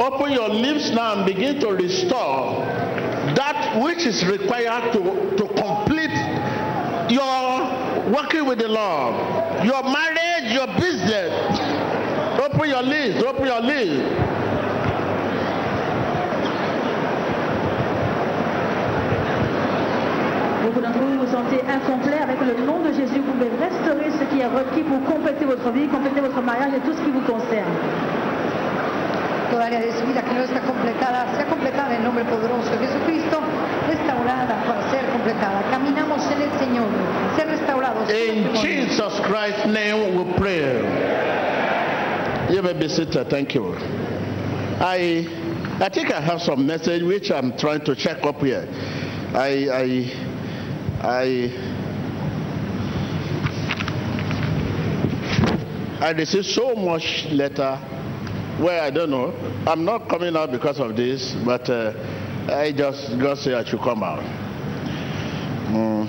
Open 0.00 0.32
your 0.32 0.48
lips 0.48 0.90
now 0.90 1.14
and 1.14 1.26
begin 1.26 1.58
to 1.60 1.68
restore 1.70 2.64
that 3.34 3.82
which 3.82 4.06
is 4.06 4.24
required 4.24 4.92
to, 4.92 5.36
to 5.36 5.48
complete 5.54 6.14
your 7.10 7.56
working 8.12 8.46
with 8.46 8.58
the 8.58 8.68
Lord, 8.68 9.64
your 9.64 9.82
marriage, 9.82 10.52
your 10.52 10.68
business. 10.78 11.58
Open 12.38 12.68
your 12.68 12.82
lips, 12.82 13.24
open 13.24 13.46
your 13.46 13.60
lips. 13.60 14.45
Vous 21.26 21.32
sentez 21.32 21.60
incomplet. 21.66 22.18
Avec 22.22 22.38
le 22.40 22.64
nom 22.64 22.80
de 22.80 22.92
Jésus, 22.92 23.20
vous 23.20 23.32
pouvez 23.32 23.50
restaurer 23.58 24.10
ce 24.10 24.24
qui 24.30 24.40
est 24.40 24.46
requis 24.46 24.82
pour 24.82 25.02
compléter 25.04 25.44
votre 25.44 25.70
vie, 25.70 25.86
compléter 25.88 26.20
votre 26.20 26.40
mariage 26.40 26.72
et 26.76 26.80
tout 26.80 26.92
ce 26.92 27.02
qui 27.02 27.10
vous 27.10 27.26
concerne. 27.26 27.74
toda 29.50 29.66
área 29.66 29.80
de 29.80 29.92
su 29.92 30.04
vida 30.04 30.22
que 30.22 30.34
no 30.34 30.42
está 30.42 30.60
completada, 30.60 31.36
sea 31.36 31.46
completada 31.46 31.94
en 31.94 31.98
el 31.98 32.04
nombre 32.04 32.24
poderoso 32.24 32.68
de 32.72 32.78
Jesucristo, 32.86 33.38
restaurada 33.88 34.62
para 34.66 34.90
ser 34.90 35.06
completada. 35.12 35.62
Caminamos 35.70 36.20
en 36.32 36.42
el 36.42 36.50
Señor, 36.58 36.88
ser 37.36 37.46
restaurados. 37.48 38.10
In 38.10 38.54
Jesus 38.56 39.20
Christ's 39.22 39.66
name 39.66 40.16
we 40.16 40.24
pray. 40.34 40.82
You 42.50 42.62
may 42.62 42.74
be 42.74 42.88
seated. 42.88 43.30
Thank 43.30 43.54
you. 43.54 43.76
I 44.80 45.26
I 45.80 45.88
think 45.90 46.12
I 46.12 46.20
have 46.20 46.42
some 46.42 46.66
message 46.66 47.02
which 47.02 47.30
I'm 47.30 47.56
trying 47.56 47.84
to 47.84 47.94
check 47.94 48.26
up 48.26 48.42
here. 48.42 48.66
I 49.32 49.68
I 49.72 50.25
I 51.06 51.52
I 56.00 56.10
received 56.10 56.46
so 56.46 56.74
much 56.74 57.26
letter 57.30 57.76
where 58.58 58.82
I 58.82 58.90
don't 58.90 59.10
know. 59.10 59.32
I'm 59.68 59.84
not 59.84 60.08
coming 60.08 60.36
out 60.36 60.50
because 60.50 60.80
of 60.80 60.96
this, 60.96 61.32
but 61.44 61.70
uh, 61.70 61.92
I 62.48 62.72
just 62.72 63.20
God 63.20 63.38
say 63.38 63.54
I 63.54 63.62
should 63.62 63.82
come 63.82 64.02
out. 64.02 64.18
Mm. 65.70 66.08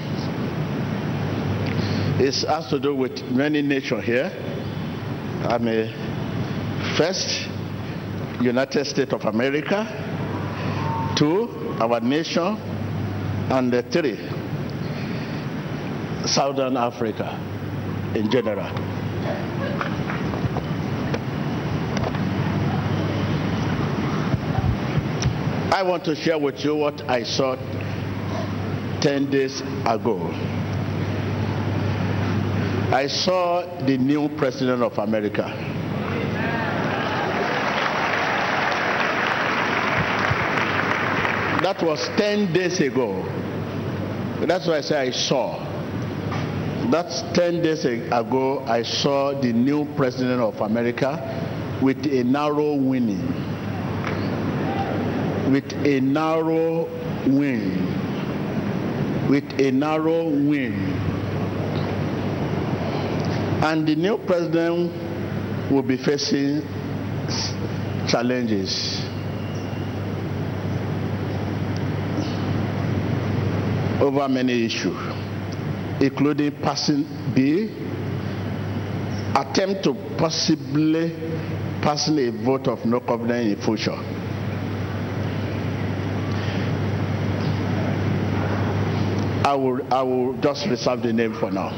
It 2.19 2.33
has 2.47 2.67
to 2.71 2.79
do 2.79 2.95
with 2.95 3.21
many 3.29 3.61
nations 3.61 4.03
here. 4.03 4.31
I'm 5.43 5.67
a 5.67 5.93
first 6.97 7.47
United 8.41 8.85
States 8.85 9.13
of 9.13 9.25
America, 9.25 9.85
two 11.15 11.75
our 11.79 11.99
nation, 11.99 12.57
and 13.51 13.71
the 13.71 13.83
three 13.83 14.36
Southern 16.27 16.77
Africa 16.77 17.39
in 18.15 18.29
general. 18.29 18.65
I 25.73 25.83
want 25.83 26.05
to 26.05 26.15
share 26.15 26.39
with 26.39 26.63
you 26.63 26.75
what 26.75 27.07
I 27.09 27.23
saw 27.23 27.55
10 29.01 29.29
days 29.29 29.61
ago. 29.85 30.17
I 32.91 33.05
saw 33.07 33.63
the 33.85 33.97
new 33.97 34.29
president 34.29 34.81
of 34.81 34.97
America. 34.97 35.43
That 41.61 41.83
was 41.83 42.07
10 42.15 42.53
days 42.53 42.79
ago. 42.79 43.23
That's 44.39 44.67
why 44.67 44.77
I 44.77 44.81
say 44.81 44.97
I 44.97 45.11
saw. 45.11 45.66
That's 46.89 47.21
10 47.33 47.61
days 47.63 47.83
ago, 47.83 48.63
I 48.65 48.81
saw 48.83 49.37
the 49.37 49.51
new 49.51 49.83
president 49.95 50.39
of 50.39 50.61
America 50.61 51.19
with 51.81 51.97
a 52.07 52.23
narrow 52.23 52.75
winning. 52.75 53.27
With 55.51 55.69
a 55.85 55.99
narrow 55.99 56.87
win. 57.27 57.83
With 59.29 59.59
a 59.59 59.71
narrow 59.71 60.29
win. 60.29 60.93
And 63.63 63.85
the 63.85 63.95
new 63.95 64.17
president 64.19 64.93
will 65.69 65.83
be 65.83 65.97
facing 65.97 66.61
challenges. 68.07 69.03
over 73.99 74.29
many 74.29 74.65
issues, 74.65 74.95
including 76.01 76.51
passing 76.61 77.03
bill, 77.33 77.69
attempt 79.35 79.83
to 79.83 79.93
possibly 80.17 81.11
passing 81.81 82.19
a 82.19 82.31
vote 82.43 82.67
of 82.67 82.85
no 82.85 82.99
confidence 82.99 83.57
in 83.57 83.61
future. 83.61 83.97
I 89.47 89.53
will, 89.55 89.93
I 89.93 90.01
will 90.03 90.33
just 90.41 90.65
reserve 90.67 91.03
the 91.03 91.13
name 91.13 91.33
for 91.33 91.49
now. 91.51 91.71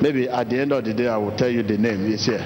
Maybe 0.00 0.28
at 0.28 0.48
the 0.48 0.60
end 0.60 0.72
of 0.72 0.84
the 0.84 0.94
day, 0.94 1.06
I 1.08 1.16
will 1.16 1.36
tell 1.36 1.50
you 1.50 1.62
the 1.62 1.76
name. 1.76 2.10
It's 2.10 2.26
here. 2.26 2.44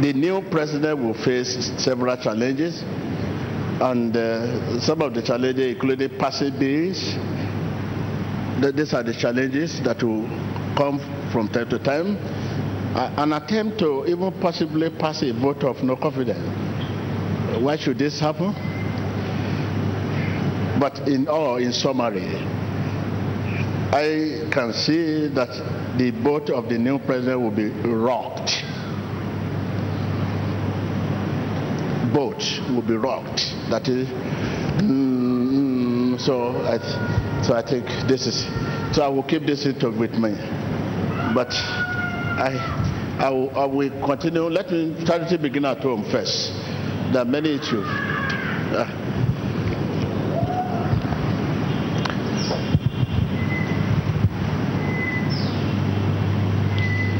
The 0.00 0.12
new 0.14 0.42
president 0.50 0.98
will 0.98 1.14
face 1.14 1.70
several 1.78 2.16
challenges, 2.16 2.82
and 3.80 4.16
uh, 4.16 4.80
some 4.80 5.02
of 5.02 5.14
the 5.14 5.22
challenges 5.22 5.74
including 5.74 6.18
passing 6.18 6.58
bills. 6.58 6.98
These 8.74 8.92
are 8.94 9.02
the 9.02 9.14
challenges 9.18 9.80
that 9.82 10.02
will 10.02 10.26
come 10.76 10.98
from 11.32 11.48
time 11.48 11.68
to 11.70 11.78
time. 11.78 12.16
uh, 12.94 13.14
an 13.18 13.32
attempt 13.32 13.78
to 13.78 14.04
even 14.06 14.32
possibly 14.40 14.90
pass 14.90 15.22
a 15.22 15.32
vote 15.32 15.62
of 15.62 15.82
no 15.82 15.96
confidence. 15.96 16.40
Why 17.62 17.76
should 17.76 17.98
this 17.98 18.18
happen? 18.18 18.52
But 20.80 21.06
in 21.08 21.28
all, 21.28 21.56
in 21.56 21.72
summary, 21.72 22.26
I 23.92 24.48
can 24.50 24.72
see 24.72 25.28
that 25.28 25.50
the 25.98 26.10
boat 26.10 26.50
of 26.50 26.68
the 26.68 26.78
new 26.78 26.98
president 26.98 27.40
will 27.40 27.50
be 27.50 27.68
rocked. 27.68 28.50
Boat 32.12 32.42
will 32.70 32.82
be 32.82 32.94
rocked. 32.96 33.40
That 33.70 33.88
is, 33.88 34.08
mm, 34.82 36.18
so 36.20 36.50
I, 36.66 36.78
th- 36.78 37.46
so 37.46 37.54
I 37.54 37.62
think 37.62 37.86
this 38.08 38.26
is, 38.26 38.44
so 38.94 39.02
I 39.02 39.08
will 39.08 39.22
keep 39.22 39.46
this 39.46 39.64
into 39.66 39.90
with 39.90 40.12
me. 40.14 40.34
But 41.34 41.52
I, 41.54 43.16
I 43.20 43.30
will, 43.30 43.50
I 43.58 43.64
will 43.66 44.06
continue. 44.06 44.42
Let 44.42 44.70
me 44.70 45.04
try 45.04 45.18
to 45.28 45.38
begin 45.38 45.64
at 45.64 45.78
home 45.78 46.04
first. 46.10 46.52
There 47.12 47.22
are 47.22 47.24
many 47.24 47.54
issues. 47.54 47.86
Uh, 47.86 48.99